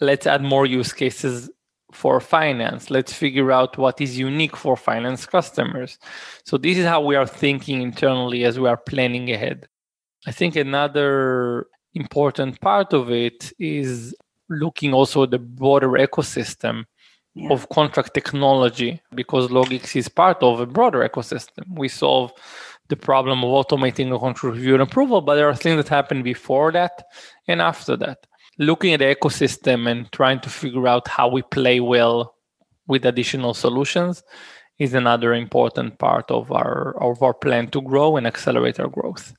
let's 0.00 0.26
add 0.26 0.42
more 0.42 0.66
use 0.66 0.92
cases 0.92 1.50
for 1.96 2.20
finance. 2.20 2.90
Let's 2.90 3.12
figure 3.12 3.50
out 3.50 3.78
what 3.78 4.00
is 4.00 4.18
unique 4.18 4.56
for 4.56 4.76
finance 4.76 5.24
customers. 5.24 5.98
So, 6.44 6.58
this 6.58 6.76
is 6.76 6.84
how 6.84 7.00
we 7.00 7.16
are 7.16 7.26
thinking 7.26 7.80
internally 7.80 8.44
as 8.44 8.60
we 8.60 8.68
are 8.68 8.76
planning 8.76 9.30
ahead. 9.30 9.66
I 10.26 10.32
think 10.32 10.56
another 10.56 11.66
important 11.94 12.60
part 12.60 12.92
of 12.92 13.10
it 13.10 13.52
is 13.58 14.14
looking 14.50 14.92
also 14.92 15.22
at 15.22 15.30
the 15.30 15.38
broader 15.38 15.92
ecosystem 16.06 16.84
yeah. 17.34 17.48
of 17.50 17.68
contract 17.70 18.12
technology 18.12 19.00
because 19.14 19.48
LawGeex 19.48 19.96
is 19.96 20.08
part 20.08 20.42
of 20.42 20.60
a 20.60 20.66
broader 20.66 21.00
ecosystem. 21.08 21.64
We 21.82 21.88
solve 21.88 22.32
the 22.88 22.96
problem 22.96 23.42
of 23.42 23.50
automating 23.50 24.14
a 24.14 24.18
contract 24.18 24.54
review 24.54 24.74
and 24.74 24.82
approval, 24.82 25.22
but 25.22 25.36
there 25.36 25.48
are 25.48 25.56
things 25.56 25.78
that 25.78 25.88
happen 25.88 26.22
before 26.22 26.72
that 26.72 27.06
and 27.48 27.62
after 27.62 27.96
that 27.96 28.18
looking 28.58 28.92
at 28.92 29.00
the 29.00 29.14
ecosystem 29.14 29.88
and 29.88 30.10
trying 30.12 30.40
to 30.40 30.48
figure 30.48 30.88
out 30.88 31.08
how 31.08 31.28
we 31.28 31.42
play 31.42 31.80
well 31.80 32.34
with 32.86 33.04
additional 33.04 33.54
solutions 33.54 34.22
is 34.78 34.94
another 34.94 35.32
important 35.34 35.98
part 35.98 36.30
of 36.30 36.52
our 36.52 36.96
of 37.02 37.22
our 37.22 37.34
plan 37.34 37.68
to 37.68 37.80
grow 37.80 38.16
and 38.16 38.26
accelerate 38.26 38.78
our 38.78 38.88
growth. 38.88 39.34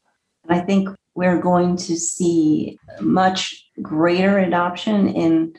I 0.50 0.60
think 0.60 0.90
we're 1.16 1.42
going 1.42 1.78
to 1.78 1.96
see 1.98 2.80
much 3.00 3.66
greater 3.82 4.40
adoption 4.40 5.10
in 5.10 5.56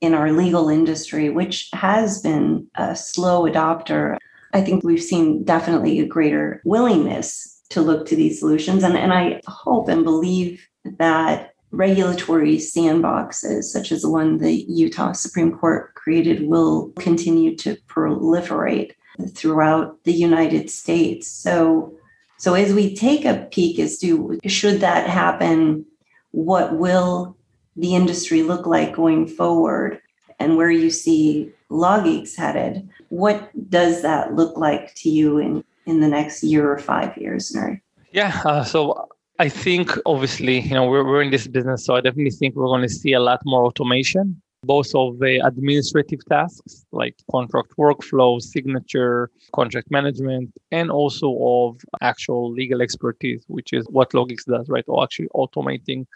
in 0.00 0.14
our 0.14 0.32
legal 0.32 0.68
industry, 0.68 1.28
which 1.28 1.68
has 1.72 2.22
been 2.22 2.66
a 2.76 2.94
slow 2.94 3.42
adopter. 3.42 4.16
I 4.52 4.60
think 4.60 4.84
we've 4.84 5.02
seen 5.02 5.44
definitely 5.44 6.00
a 6.00 6.06
greater 6.06 6.62
willingness 6.64 7.62
to 7.70 7.82
look 7.82 8.06
to 8.06 8.16
these 8.16 8.38
solutions. 8.38 8.82
And, 8.82 8.96
and 8.96 9.12
I 9.12 9.40
hope 9.46 9.88
and 9.88 10.04
believe 10.04 10.66
that 10.98 11.52
regulatory 11.70 12.56
sandboxes, 12.56 13.64
such 13.64 13.92
as 13.92 14.02
the 14.02 14.10
one 14.10 14.38
the 14.38 14.64
Utah 14.68 15.12
Supreme 15.12 15.56
Court 15.56 15.94
created, 15.94 16.48
will 16.48 16.90
continue 16.98 17.56
to 17.56 17.76
proliferate 17.88 18.92
throughout 19.34 20.02
the 20.04 20.12
United 20.12 20.70
States. 20.70 21.28
So, 21.28 21.92
so 22.38 22.54
as 22.54 22.72
we 22.72 22.94
take 22.94 23.24
a 23.24 23.48
peek 23.50 23.78
as 23.78 23.98
to 23.98 24.38
should 24.46 24.80
that 24.80 25.08
happen, 25.10 25.84
what 26.30 26.76
will 26.76 27.36
the 27.76 27.94
industry 27.94 28.42
look 28.42 28.66
like 28.66 28.94
going 28.94 29.26
forward, 29.26 30.00
and 30.38 30.56
where 30.56 30.70
you 30.70 30.90
see 30.90 31.52
LawGeex 31.70 32.36
headed, 32.36 32.88
what 33.08 33.50
does 33.70 34.02
that 34.02 34.34
look 34.34 34.56
like 34.56 34.94
to 34.96 35.10
you 35.10 35.38
in 35.38 35.64
in 35.86 36.00
the 36.00 36.08
next 36.08 36.42
year 36.42 36.70
or 36.70 36.78
five 36.78 37.16
years, 37.16 37.52
Noory? 37.52 37.80
Yeah, 38.12 38.40
uh, 38.44 38.64
so 38.64 39.08
I 39.40 39.48
think 39.48 39.92
obviously, 40.04 40.58
you 40.58 40.74
know, 40.74 40.88
we're, 40.88 41.04
we're 41.04 41.22
in 41.22 41.30
this 41.30 41.46
business, 41.46 41.84
so 41.84 41.94
I 41.94 42.00
definitely 42.00 42.32
think 42.32 42.56
we're 42.56 42.66
going 42.66 42.82
to 42.82 42.88
see 42.88 43.12
a 43.12 43.20
lot 43.20 43.40
more 43.44 43.66
automation, 43.66 44.42
both 44.64 44.92
of 44.96 45.20
the 45.20 45.40
administrative 45.44 46.24
tasks 46.28 46.84
like 46.90 47.14
contract 47.30 47.72
workflow, 47.78 48.42
signature, 48.42 49.30
contract 49.54 49.92
management, 49.92 50.52
and 50.72 50.90
also 50.90 51.36
of 51.40 51.80
actual 52.00 52.50
legal 52.50 52.82
expertise, 52.82 53.44
which 53.46 53.72
is 53.72 53.86
what 53.90 54.10
LawGeex 54.10 54.44
does, 54.46 54.68
right? 54.68 54.84
Or 54.88 55.04
actually 55.04 55.28
automating 55.36 56.06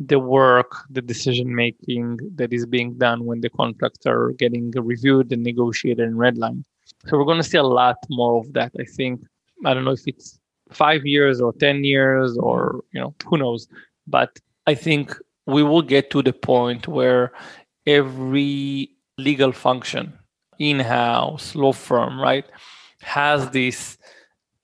the 0.00 0.18
work, 0.18 0.72
the 0.90 1.02
decision 1.02 1.54
making 1.54 2.18
that 2.34 2.52
is 2.52 2.66
being 2.66 2.94
done 2.98 3.24
when 3.24 3.40
the 3.40 3.50
contracts 3.50 4.04
are 4.04 4.32
getting 4.32 4.72
reviewed 4.72 5.32
and 5.32 5.44
negotiated 5.44 6.08
and 6.08 6.16
redlined. 6.16 6.64
So 7.06 7.16
we're 7.18 7.24
going 7.24 7.42
to 7.42 7.48
see 7.48 7.58
a 7.58 7.62
lot 7.62 7.98
more 8.10 8.40
of 8.40 8.52
that. 8.54 8.72
I 8.80 8.84
think 8.84 9.20
I 9.64 9.72
don't 9.72 9.84
know 9.84 9.92
if 9.92 10.02
it's 10.08 10.40
five 10.70 11.04
years 11.06 11.40
or 11.40 11.52
10 11.54 11.84
years 11.84 12.36
or, 12.38 12.82
you 12.92 13.00
know, 13.00 13.14
who 13.26 13.38
knows. 13.38 13.68
But 14.06 14.38
I 14.66 14.74
think 14.74 15.14
we 15.46 15.62
will 15.62 15.82
get 15.82 16.10
to 16.10 16.22
the 16.22 16.32
point 16.32 16.88
where 16.88 17.32
every 17.86 18.90
legal 19.18 19.52
function, 19.52 20.18
in 20.58 20.80
house, 20.80 21.54
law 21.54 21.72
firm, 21.72 22.20
right, 22.20 22.44
has 23.02 23.50
this 23.50 23.98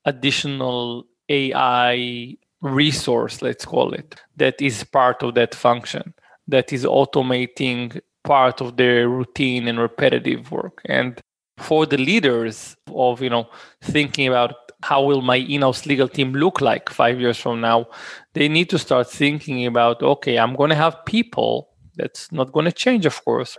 additional 0.05 1.07
AI 1.29 2.37
resource, 2.63 3.43
let's 3.43 3.65
call 3.65 3.93
it, 3.93 4.21
that 4.37 4.61
is 4.61 4.85
part 4.85 5.23
of 5.23 5.35
that 5.35 5.55
function, 5.55 6.15
that 6.49 6.73
is 6.73 6.85
automating 6.85 8.01
part 8.25 8.61
of 8.61 8.77
their 8.77 9.09
routine 9.09 9.69
and 9.69 9.79
repetitive 9.79 10.51
work. 10.51 10.81
And 10.85 11.21
for 11.59 11.87
the 11.87 11.99
leaders 11.99 12.77
of, 12.95 13.23
you 13.23 13.31
know, 13.31 13.49
thinking 13.83 14.29
about 14.29 14.55
how 14.83 15.03
will 15.05 15.23
my 15.23 15.37
in-house 15.37 15.87
legal 15.87 16.09
team 16.09 16.33
look 16.33 16.61
like 16.61 16.89
five 16.89 17.21
years 17.21 17.39
from 17.39 17.61
now? 17.61 17.87
They 18.35 18.49
need 18.49 18.71
to 18.71 18.79
start 18.79 19.11
thinking 19.11 19.67
about 19.67 20.03
okay 20.03 20.39
i'm 20.39 20.55
going 20.55 20.71
to 20.71 20.77
have 20.77 21.05
people 21.05 21.69
that's 21.97 22.31
not 22.33 22.53
going 22.53 22.65
to 22.65 22.73
change 22.73 23.05
of 23.05 23.25
course 23.25 23.59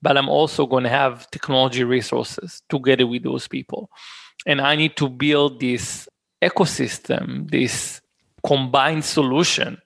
but 0.00 0.16
i'm 0.16 0.28
also 0.28 0.66
going 0.66 0.84
to 0.84 0.88
have 0.88 1.28
technology 1.30 1.84
resources 1.84 2.62
together 2.68 3.06
with 3.06 3.24
those 3.24 3.48
people. 3.48 3.90
And 4.46 4.60
i 4.60 4.76
need 4.76 4.96
to 4.96 5.08
build 5.08 5.60
this 5.60 6.08
ecosystem 6.42 7.50
this 7.50 8.00
combined 8.44 9.04
solution 9.04 9.81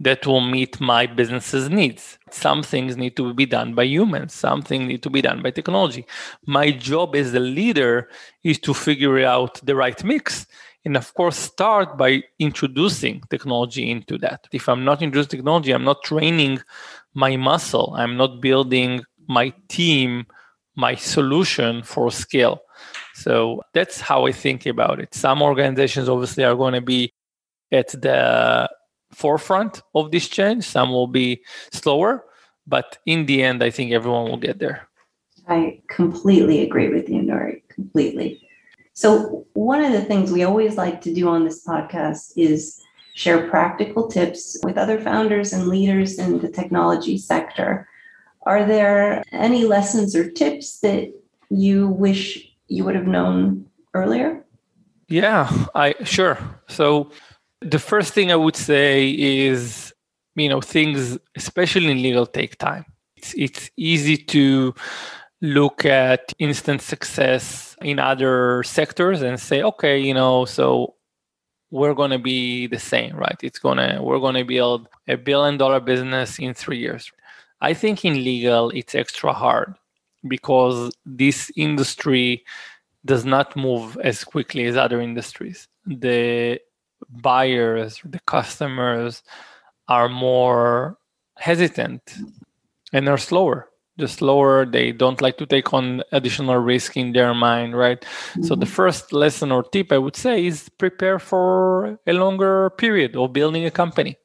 that 0.00 0.26
will 0.26 0.40
meet 0.40 0.80
my 0.80 1.06
business's 1.06 1.68
needs. 1.68 2.18
Some 2.30 2.62
things 2.62 2.96
need 2.96 3.16
to 3.16 3.34
be 3.34 3.44
done 3.44 3.74
by 3.74 3.84
humans, 3.84 4.32
some 4.32 4.62
things 4.62 4.88
need 4.88 5.02
to 5.02 5.10
be 5.10 5.20
done 5.20 5.42
by 5.42 5.50
technology. 5.50 6.06
My 6.46 6.70
job 6.70 7.14
as 7.14 7.34
a 7.34 7.40
leader 7.40 8.08
is 8.42 8.58
to 8.60 8.72
figure 8.72 9.24
out 9.24 9.60
the 9.64 9.76
right 9.76 10.02
mix 10.02 10.46
and 10.86 10.96
of 10.96 11.12
course 11.12 11.36
start 11.36 11.98
by 11.98 12.22
introducing 12.38 13.22
technology 13.28 13.90
into 13.90 14.16
that. 14.18 14.46
If 14.52 14.68
i'm 14.68 14.84
not 14.84 15.02
introducing 15.02 15.38
technology 15.38 15.72
i'm 15.72 15.84
not 15.84 16.02
training 16.02 16.60
my 17.14 17.36
muscle. 17.36 17.94
I'm 17.96 18.16
not 18.16 18.40
building 18.40 19.02
my 19.26 19.52
team 19.68 20.26
my 20.76 20.94
solution 20.94 21.82
for 21.82 22.10
scale. 22.10 22.62
So 23.14 23.62
that's 23.74 24.00
how 24.00 24.26
i 24.26 24.32
think 24.32 24.64
about 24.64 25.00
it. 25.00 25.14
Some 25.14 25.42
organizations 25.42 26.08
obviously 26.08 26.44
are 26.44 26.56
going 26.56 26.74
to 26.74 26.80
be 26.80 27.12
at 27.70 27.88
the 27.88 28.68
forefront 29.12 29.82
of 29.94 30.10
this 30.10 30.28
change 30.28 30.64
some 30.64 30.90
will 30.90 31.06
be 31.06 31.42
slower 31.72 32.24
but 32.66 32.98
in 33.06 33.26
the 33.26 33.42
end 33.42 33.62
i 33.62 33.70
think 33.70 33.92
everyone 33.92 34.24
will 34.24 34.36
get 34.36 34.58
there 34.58 34.88
i 35.48 35.80
completely 35.88 36.62
agree 36.62 36.88
with 36.88 37.08
you 37.08 37.20
Noory 37.22 37.62
completely 37.68 38.40
so, 39.00 39.46
one 39.54 39.82
of 39.82 39.92
the 39.92 40.02
things 40.02 40.30
we 40.30 40.42
always 40.42 40.76
like 40.76 41.00
to 41.02 41.14
do 41.14 41.26
on 41.26 41.44
this 41.44 41.64
podcast 41.64 42.32
is 42.36 42.82
share 43.14 43.48
practical 43.48 44.08
tips 44.08 44.58
with 44.62 44.76
other 44.76 45.00
founders 45.00 45.54
and 45.54 45.68
leaders 45.68 46.18
in 46.18 46.38
the 46.38 46.50
technology 46.50 47.16
sector. 47.16 47.88
Are 48.42 48.66
there 48.66 49.24
any 49.32 49.64
lessons 49.64 50.14
or 50.14 50.30
tips 50.30 50.80
that 50.80 51.12
you 51.48 51.88
wish 51.88 52.52
you 52.68 52.84
would 52.84 52.94
have 52.94 53.06
known 53.06 53.66
earlier? 53.94 54.44
Yeah, 55.08 55.50
I 55.74 55.94
sure. 56.04 56.38
So, 56.68 57.10
the 57.60 57.78
first 57.78 58.14
thing 58.14 58.32
I 58.32 58.36
would 58.36 58.56
say 58.56 59.10
is, 59.10 59.92
you 60.34 60.48
know, 60.48 60.60
things, 60.60 61.18
especially 61.36 61.90
in 61.90 62.02
legal, 62.02 62.26
take 62.26 62.58
time. 62.58 62.86
It's, 63.16 63.34
it's 63.36 63.70
easy 63.76 64.16
to 64.16 64.74
look 65.42 65.84
at 65.84 66.32
instant 66.38 66.82
success 66.82 67.76
in 67.82 67.98
other 67.98 68.62
sectors 68.62 69.22
and 69.22 69.40
say 69.40 69.62
okay 69.62 69.98
you 69.98 70.12
know 70.12 70.44
so 70.44 70.94
we're 71.70 71.94
going 71.94 72.10
to 72.10 72.18
be 72.18 72.66
the 72.66 72.78
same 72.78 73.16
right? 73.16 73.38
It's 73.42 73.58
going 73.58 73.78
to 73.78 74.00
we're 74.02 74.18
going 74.18 74.34
to 74.34 74.44
build 74.44 74.88
a 75.08 75.16
billion 75.16 75.56
dollar 75.56 75.80
business 75.80 76.38
in 76.38 76.52
3 76.52 76.76
years. 76.76 77.10
I 77.60 77.74
think 77.74 78.04
in 78.04 78.24
legal 78.24 78.70
it's 78.70 78.94
extra 78.94 79.32
hard 79.32 79.74
because 80.26 80.92
this 81.06 81.50
industry 81.56 82.44
does 83.04 83.24
not 83.24 83.56
move 83.56 83.96
as 84.02 84.24
quickly 84.24 84.66
as 84.66 84.76
other 84.76 85.00
industries. 85.00 85.68
The 85.86 86.60
buyers 87.10 88.00
the 88.04 88.20
customers 88.20 89.22
are 89.88 90.08
more 90.08 90.96
hesitant 91.36 92.02
and 92.92 93.08
are 93.08 93.18
slower 93.18 93.68
just 93.98 94.18
slower. 94.18 94.64
they 94.64 94.92
don't 94.92 95.20
like 95.20 95.36
to 95.36 95.46
take 95.46 95.72
on 95.74 96.02
additional 96.12 96.56
risk 96.56 96.96
in 96.96 97.12
their 97.12 97.34
mind 97.34 97.76
right 97.76 98.00
mm-hmm. 98.00 98.42
so 98.42 98.54
the 98.54 98.64
mm-hmm. 98.64 98.74
first 98.74 99.12
lesson 99.12 99.52
or 99.52 99.62
tip 99.62 99.92
i 99.92 99.98
would 99.98 100.16
say 100.16 100.46
is 100.46 100.68
prepare 100.78 101.18
for 101.18 101.98
a 102.06 102.12
longer 102.12 102.70
period 102.70 103.14
of 103.16 103.32
building 103.32 103.64
a 103.66 103.70
company 103.70 104.16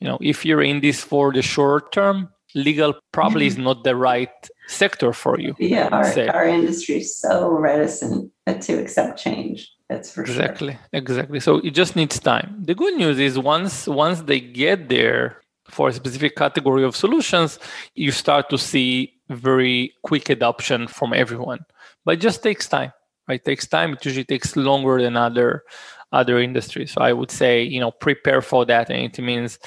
you 0.00 0.08
know 0.08 0.18
if 0.20 0.44
you're 0.44 0.62
in 0.62 0.80
this 0.80 1.00
for 1.00 1.32
the 1.32 1.42
short 1.42 1.92
term 1.92 2.28
legal 2.54 2.94
probably 3.12 3.46
is 3.46 3.58
not 3.58 3.84
the 3.84 3.94
right 3.94 4.48
sector 4.68 5.12
for 5.12 5.38
you 5.38 5.54
yeah 5.58 5.88
our, 5.92 6.30
our 6.30 6.46
industry 6.46 6.96
is 6.96 7.18
so 7.18 7.50
reticent 7.50 8.32
to 8.60 8.72
accept 8.80 9.18
change 9.18 9.70
that's 9.88 10.12
for 10.12 10.20
exactly 10.20 10.72
sure. 10.72 10.80
exactly 10.92 11.40
so 11.40 11.56
it 11.58 11.70
just 11.70 11.96
needs 11.96 12.18
time 12.18 12.62
the 12.64 12.74
good 12.74 12.94
news 12.94 13.18
is 13.18 13.38
once 13.38 13.86
once 13.86 14.22
they 14.22 14.40
get 14.40 14.88
there 14.88 15.40
for 15.70 15.88
a 15.88 15.92
specific 15.92 16.36
category 16.36 16.82
of 16.84 16.96
solutions, 16.96 17.58
you 17.94 18.10
start 18.10 18.48
to 18.50 18.58
see 18.58 19.14
very 19.28 19.92
quick 20.02 20.30
adoption 20.30 20.88
from 20.88 21.12
everyone. 21.12 21.60
But 22.04 22.14
it 22.14 22.20
just 22.20 22.42
takes 22.42 22.66
time. 22.68 22.92
Right? 23.28 23.40
It 23.40 23.44
takes 23.44 23.66
time. 23.66 23.92
It 23.92 24.04
usually 24.04 24.24
takes 24.24 24.56
longer 24.56 25.00
than 25.00 25.16
other 25.16 25.62
other 26.10 26.38
industries. 26.38 26.92
So 26.92 27.02
I 27.02 27.12
would 27.12 27.30
say, 27.30 27.62
you 27.62 27.80
know, 27.80 27.90
prepare 27.90 28.40
for 28.40 28.64
that. 28.64 28.88
And 28.88 29.12
it 29.12 29.22
means 29.22 29.58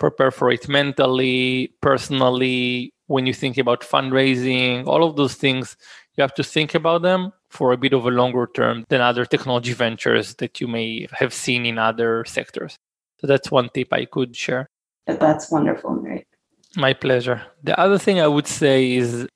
prepare 0.00 0.32
for 0.32 0.50
it 0.50 0.68
mentally, 0.68 1.72
personally, 1.80 2.92
when 3.06 3.26
you 3.26 3.32
think 3.32 3.58
about 3.58 3.82
fundraising, 3.82 4.88
all 4.88 5.04
of 5.04 5.14
those 5.14 5.34
things, 5.34 5.76
you 6.16 6.22
have 6.22 6.34
to 6.34 6.42
think 6.42 6.74
about 6.74 7.02
them 7.02 7.32
for 7.54 7.72
a 7.72 7.76
bit 7.76 7.92
of 7.92 8.04
a 8.04 8.10
longer 8.10 8.48
term 8.52 8.84
than 8.88 9.00
other 9.00 9.24
technology 9.24 9.72
ventures 9.72 10.34
that 10.36 10.60
you 10.60 10.66
may 10.66 11.06
have 11.12 11.32
seen 11.32 11.64
in 11.64 11.78
other 11.78 12.24
sectors. 12.26 12.76
So 13.20 13.28
that's 13.28 13.50
one 13.50 13.68
tip 13.72 13.92
I 13.92 14.06
could 14.06 14.34
share. 14.34 14.66
That's 15.06 15.50
wonderful, 15.50 15.94
Mary. 15.94 16.26
My 16.76 16.92
pleasure. 16.92 17.42
The 17.62 17.78
other 17.78 17.98
thing 17.98 18.20
I 18.20 18.26
would 18.26 18.48
say 18.48 18.92
is, 18.92 19.28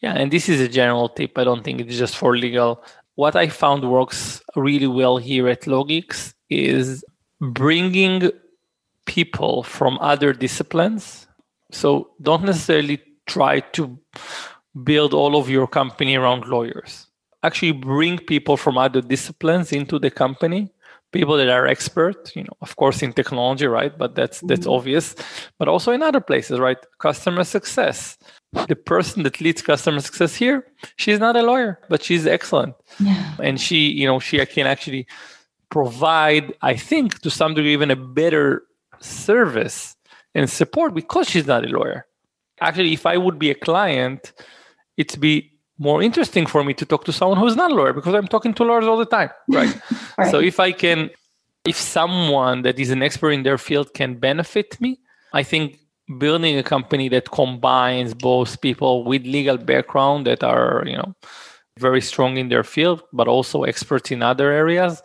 yeah, 0.00 0.14
and 0.14 0.30
this 0.30 0.48
is 0.48 0.60
a 0.60 0.68
general 0.68 1.08
tip. 1.08 1.36
I 1.36 1.44
don't 1.44 1.64
think 1.64 1.80
it's 1.80 1.98
just 1.98 2.16
for 2.16 2.36
legal. 2.36 2.84
What 3.16 3.34
I 3.34 3.48
found 3.48 3.90
works 3.90 4.40
really 4.54 4.86
well 4.86 5.16
here 5.16 5.48
at 5.48 5.62
LawGeex 5.62 6.32
is 6.48 7.04
bringing 7.40 8.30
people 9.06 9.64
from 9.64 9.98
other 10.00 10.32
disciplines. 10.32 11.26
So 11.72 12.10
don't 12.22 12.44
necessarily 12.44 13.02
try 13.26 13.60
to 13.60 13.98
build 14.84 15.12
all 15.12 15.36
of 15.36 15.50
your 15.50 15.66
company 15.66 16.14
around 16.14 16.46
lawyers. 16.46 17.07
Actually, 17.42 17.72
bring 17.72 18.18
people 18.18 18.56
from 18.56 18.76
other 18.76 19.00
disciplines 19.00 19.72
into 19.72 19.98
the 19.98 20.10
company. 20.10 20.70
People 21.10 21.38
that 21.38 21.48
are 21.48 21.66
expert 21.66 22.36
you 22.36 22.42
know 22.42 22.52
of 22.60 22.76
course 22.76 23.02
in 23.02 23.14
technology 23.14 23.66
right? 23.66 23.96
But 23.96 24.14
that's 24.14 24.40
that's 24.40 24.66
mm-hmm. 24.66 24.78
obvious. 24.78 25.14
But 25.58 25.66
also 25.66 25.92
in 25.92 26.02
other 26.02 26.20
places 26.20 26.58
right? 26.58 26.76
Customer 26.98 27.44
success. 27.44 28.18
The 28.66 28.76
person 28.76 29.22
that 29.22 29.40
leads 29.40 29.62
customer 29.62 30.00
success 30.00 30.34
here 30.34 30.66
she's 30.96 31.18
not 31.18 31.34
a 31.36 31.42
lawyer 31.42 31.80
but 31.88 32.02
she's 32.02 32.26
excellent. 32.26 32.74
Yeah. 33.00 33.34
and 33.42 33.58
she 33.58 33.88
you 33.88 34.06
know 34.06 34.18
she 34.20 34.44
can 34.46 34.66
actually 34.66 35.06
provide 35.70 36.52
i 36.62 36.74
think 36.76 37.20
to 37.20 37.30
some 37.30 37.54
degree 37.54 37.72
even 37.72 37.90
a 37.90 37.96
better 37.96 38.64
service 39.00 39.96
and 40.34 40.48
support 40.50 40.94
because 40.94 41.28
she's 41.28 41.46
not 41.46 41.64
a 41.64 41.68
lawyer. 41.68 42.06
Actually 42.60 42.92
if 42.92 43.06
i 43.06 43.16
would 43.16 43.38
be 43.38 43.50
a 43.50 43.54
client 43.54 44.32
it'd 44.98 45.20
be 45.20 45.57
more 45.78 46.02
interesting 46.02 46.46
for 46.46 46.64
me 46.64 46.74
to 46.74 46.84
talk 46.84 47.04
to 47.04 47.12
someone 47.12 47.38
who's 47.38 47.56
not 47.56 47.70
a 47.70 47.74
lawyer 47.74 47.92
because 47.92 48.14
I'm 48.14 48.26
talking 48.26 48.52
to 48.54 48.64
lawyers 48.64 48.84
all 48.84 48.96
the 48.96 49.06
time, 49.06 49.30
right? 49.48 49.74
right? 50.18 50.30
So 50.30 50.40
if 50.40 50.58
I 50.60 50.72
can, 50.72 51.10
if 51.64 51.76
someone 51.76 52.62
that 52.62 52.78
is 52.78 52.90
an 52.90 53.02
expert 53.02 53.30
in 53.30 53.44
their 53.44 53.58
field 53.58 53.94
can 53.94 54.16
benefit 54.16 54.80
me, 54.80 54.98
I 55.32 55.42
think 55.42 55.78
building 56.18 56.58
a 56.58 56.62
company 56.62 57.08
that 57.10 57.30
combines 57.30 58.14
both 58.14 58.60
people 58.60 59.04
with 59.04 59.24
legal 59.24 59.58
background 59.58 60.26
that 60.26 60.42
are, 60.42 60.82
you 60.86 60.96
know, 60.96 61.14
very 61.78 62.00
strong 62.00 62.38
in 62.38 62.48
their 62.48 62.64
field, 62.64 63.02
but 63.12 63.28
also 63.28 63.62
experts 63.62 64.10
in 64.10 64.22
other 64.22 64.50
areas, 64.50 65.00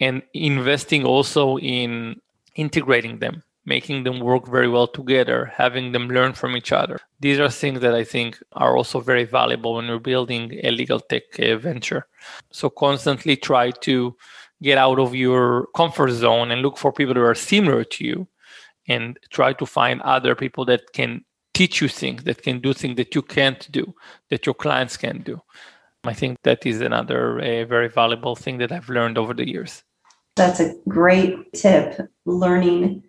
and 0.00 0.22
investing 0.32 1.04
also 1.04 1.58
in 1.58 2.20
integrating 2.54 3.18
them 3.18 3.42
making 3.66 4.04
them 4.04 4.20
work 4.20 4.46
very 4.46 4.68
well 4.68 4.86
together, 4.86 5.52
having 5.54 5.92
them 5.92 6.08
learn 6.08 6.32
from 6.34 6.56
each 6.56 6.72
other. 6.72 7.00
These 7.20 7.38
are 7.40 7.48
things 7.48 7.80
that 7.80 7.94
I 7.94 8.04
think 8.04 8.38
are 8.52 8.76
also 8.76 9.00
very 9.00 9.24
valuable 9.24 9.74
when 9.74 9.86
you're 9.86 9.98
building 9.98 10.60
a 10.62 10.70
legal 10.70 11.00
tech 11.00 11.22
uh, 11.38 11.56
venture. 11.56 12.06
So 12.52 12.68
constantly 12.68 13.36
try 13.36 13.70
to 13.70 14.16
get 14.62 14.78
out 14.78 14.98
of 14.98 15.14
your 15.14 15.68
comfort 15.74 16.10
zone 16.10 16.50
and 16.50 16.62
look 16.62 16.76
for 16.78 16.92
people 16.92 17.14
that 17.14 17.20
are 17.20 17.34
similar 17.34 17.84
to 17.84 18.04
you 18.04 18.28
and 18.86 19.18
try 19.30 19.52
to 19.54 19.66
find 19.66 20.00
other 20.02 20.34
people 20.34 20.64
that 20.66 20.92
can 20.92 21.24
teach 21.54 21.80
you 21.80 21.88
things, 21.88 22.24
that 22.24 22.42
can 22.42 22.60
do 22.60 22.72
things 22.72 22.96
that 22.96 23.14
you 23.14 23.22
can't 23.22 23.70
do, 23.70 23.94
that 24.28 24.44
your 24.44 24.54
clients 24.54 24.96
can 24.96 25.22
do. 25.22 25.40
I 26.04 26.12
think 26.12 26.42
that 26.42 26.66
is 26.66 26.80
another 26.82 27.38
uh, 27.38 27.64
very 27.64 27.88
valuable 27.88 28.36
thing 28.36 28.58
that 28.58 28.72
I've 28.72 28.90
learned 28.90 29.16
over 29.16 29.32
the 29.32 29.48
years. 29.48 29.82
That's 30.36 30.60
a 30.60 30.74
great 30.88 31.52
tip. 31.54 31.98
Learning 32.26 33.04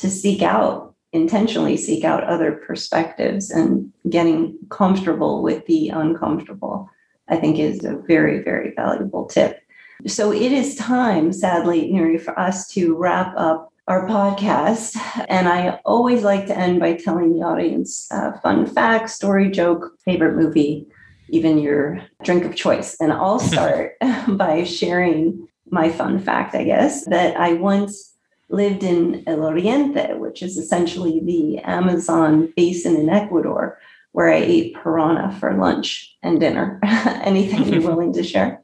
to 0.00 0.10
seek 0.10 0.42
out 0.42 0.94
intentionally 1.12 1.76
seek 1.76 2.04
out 2.04 2.22
other 2.24 2.52
perspectives 2.52 3.50
and 3.50 3.92
getting 4.08 4.56
comfortable 4.68 5.42
with 5.42 5.66
the 5.66 5.88
uncomfortable 5.88 6.88
i 7.28 7.36
think 7.36 7.58
is 7.58 7.84
a 7.84 7.96
very 8.06 8.42
very 8.42 8.72
valuable 8.74 9.26
tip. 9.26 9.60
So 10.06 10.32
it 10.32 10.50
is 10.50 10.76
time 10.76 11.32
sadly 11.32 11.92
Noory, 11.92 12.18
for 12.20 12.38
us 12.38 12.68
to 12.68 12.96
wrap 12.96 13.34
up 13.36 13.70
our 13.86 14.06
podcast. 14.06 14.96
And 15.28 15.48
i 15.48 15.80
always 15.84 16.22
like 16.22 16.46
to 16.46 16.56
end 16.56 16.80
by 16.80 16.94
telling 16.94 17.34
the 17.34 17.44
audience 17.44 18.06
a 18.10 18.38
fun 18.40 18.66
fact 18.66 19.10
story 19.10 19.50
joke 19.50 19.92
favorite 20.04 20.36
movie 20.36 20.86
even 21.28 21.58
your 21.58 22.02
drink 22.24 22.44
of 22.44 22.54
choice. 22.54 22.96
And 23.00 23.12
i'll 23.12 23.38
start 23.52 23.94
by 24.28 24.64
sharing 24.64 25.48
my 25.70 25.90
fun 25.90 26.18
fact 26.18 26.54
i 26.54 26.64
guess 26.64 27.04
that 27.06 27.36
i 27.36 27.52
once 27.52 28.09
lived 28.50 28.82
in 28.82 29.22
El 29.26 29.42
Oriente, 29.44 30.18
which 30.18 30.42
is 30.42 30.56
essentially 30.56 31.20
the 31.24 31.58
Amazon 31.58 32.52
basin 32.56 32.96
in 32.96 33.08
Ecuador, 33.08 33.78
where 34.12 34.28
I 34.28 34.36
ate 34.36 34.74
piranha 34.74 35.36
for 35.38 35.54
lunch 35.54 36.16
and 36.22 36.40
dinner. 36.40 36.80
Anything 36.84 37.72
you're 37.72 37.82
willing 37.90 38.12
to 38.14 38.22
share? 38.22 38.62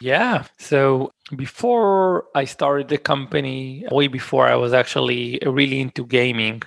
Yeah. 0.00 0.44
So 0.58 1.12
before 1.34 2.26
I 2.34 2.44
started 2.44 2.88
the 2.88 2.98
company, 2.98 3.86
way 3.90 4.08
before 4.08 4.46
I 4.46 4.56
was 4.56 4.72
actually 4.72 5.38
really 5.46 5.80
into 5.80 6.04
gaming. 6.06 6.62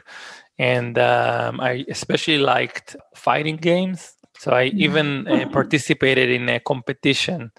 And 0.58 0.98
um, 0.98 1.60
I 1.60 1.86
especially 1.90 2.38
liked 2.38 2.96
fighting 3.14 3.58
games. 3.58 4.14
So 4.40 4.52
I 4.52 4.66
even 4.76 5.28
uh, 5.28 5.50
participated 5.52 6.30
in 6.30 6.48
a 6.50 6.60
competition 6.60 7.52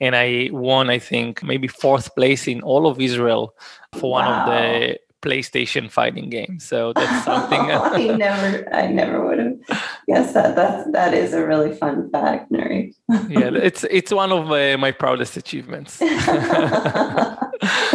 and 0.00 0.16
I 0.16 0.48
won, 0.52 0.90
I 0.90 0.98
think, 0.98 1.42
maybe 1.42 1.68
fourth 1.68 2.14
place 2.14 2.48
in 2.48 2.62
all 2.62 2.86
of 2.86 3.00
Israel 3.00 3.54
for 3.94 4.10
wow. 4.10 4.18
one 4.18 4.26
of 4.26 4.46
the 4.46 4.98
PlayStation 5.22 5.90
fighting 5.90 6.28
games. 6.30 6.64
So 6.64 6.92
that's 6.96 7.24
something 7.24 7.60
I 7.60 8.16
never, 8.16 8.74
I 8.74 8.86
never 8.88 9.26
would 9.26 9.38
have 9.38 9.58
guessed 10.06 10.34
that. 10.34 10.56
That's 10.56 10.90
that 10.92 11.14
is 11.14 11.32
a 11.34 11.46
really 11.46 11.74
fun 11.74 12.10
fact, 12.10 12.50
Noory. 12.50 12.94
yeah, 13.28 13.50
it's 13.54 13.84
it's 13.90 14.12
one 14.12 14.32
of 14.32 14.46
my, 14.46 14.76
my 14.76 14.92
proudest 14.92 15.36
achievements. 15.36 15.98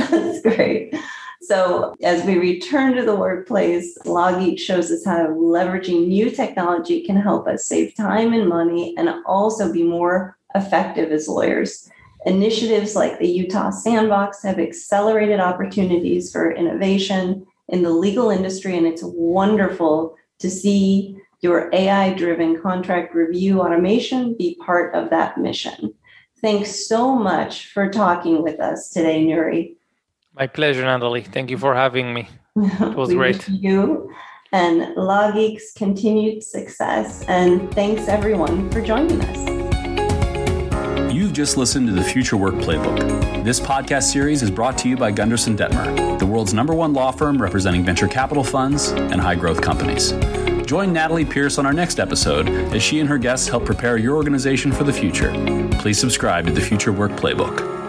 that's 0.03 0.41
great. 0.41 0.95
So, 1.41 1.93
as 2.01 2.23
we 2.25 2.37
return 2.39 2.95
to 2.95 3.03
the 3.05 3.15
workplace, 3.15 3.95
LawGeex 4.05 4.59
shows 4.59 4.89
us 4.89 5.05
how 5.05 5.27
leveraging 5.27 6.07
new 6.07 6.31
technology 6.31 7.05
can 7.05 7.17
help 7.17 7.47
us 7.47 7.67
save 7.67 7.93
time 7.93 8.33
and 8.33 8.49
money 8.49 8.95
and 8.97 9.09
also 9.27 9.71
be 9.71 9.83
more 9.83 10.35
effective 10.55 11.11
as 11.11 11.27
lawyers. 11.27 11.87
Initiatives 12.25 12.95
like 12.95 13.19
the 13.19 13.27
Utah 13.27 13.69
Sandbox 13.69 14.41
have 14.43 14.59
accelerated 14.59 15.39
opportunities 15.39 16.31
for 16.31 16.51
innovation 16.51 17.45
in 17.69 17.83
the 17.83 17.89
legal 17.89 18.29
industry, 18.29 18.77
and 18.77 18.87
it's 18.87 19.03
wonderful 19.03 20.15
to 20.39 20.49
see 20.49 21.17
your 21.41 21.69
AI 21.73 22.13
driven 22.13 22.61
contract 22.61 23.13
review 23.13 23.61
automation 23.61 24.35
be 24.37 24.57
part 24.65 24.95
of 24.95 25.09
that 25.11 25.37
mission. 25.37 25.93
Thanks 26.41 26.87
so 26.87 27.15
much 27.15 27.67
for 27.71 27.89
talking 27.89 28.41
with 28.41 28.59
us 28.59 28.89
today, 28.89 29.25
Noory. 29.25 29.75
My 30.33 30.47
pleasure, 30.47 30.83
Natalie. 30.83 31.21
Thank 31.21 31.49
you 31.49 31.57
for 31.57 31.75
having 31.75 32.13
me. 32.13 32.27
It 32.57 32.95
was 32.95 33.13
great. 33.13 33.41
To 33.41 33.51
you 33.51 34.09
and 34.51 34.95
LawGeex's 34.95 35.73
continued 35.75 36.43
success. 36.43 37.23
And 37.27 37.73
thanks 37.73 38.07
everyone 38.07 38.69
for 38.71 38.81
joining 38.81 39.21
us. 39.21 39.64
Just 41.35 41.57
listened 41.57 41.87
to 41.87 41.93
the 41.93 42.01
Future 42.01 42.37
Work 42.37 42.55
Playbook. 42.55 43.43
This 43.43 43.59
podcast 43.59 44.03
series 44.03 44.41
is 44.41 44.49
brought 44.49 44.77
to 44.77 44.87
you 44.87 44.95
by 44.95 45.11
Gunderson 45.11 45.57
Dettmer, 45.57 46.17
the 46.17 46.25
world's 46.25 46.53
number 46.53 46.73
one 46.73 46.93
law 46.93 47.11
firm 47.11 47.41
representing 47.41 47.83
venture 47.83 48.07
capital 48.07 48.41
funds 48.41 48.91
and 48.91 49.19
high 49.19 49.35
growth 49.35 49.61
companies. 49.61 50.13
Join 50.65 50.93
Natalie 50.93 51.25
Pierce 51.25 51.57
on 51.57 51.65
our 51.65 51.73
next 51.73 51.99
episode 51.99 52.47
as 52.73 52.81
she 52.81 53.01
and 53.01 53.09
her 53.09 53.17
guests 53.17 53.49
help 53.49 53.65
prepare 53.65 53.97
your 53.97 54.15
organization 54.15 54.71
for 54.71 54.85
the 54.85 54.93
future. 54.93 55.33
Please 55.79 55.99
subscribe 55.99 56.45
to 56.45 56.53
the 56.53 56.61
Future 56.61 56.93
Work 56.93 57.11
Playbook. 57.11 57.84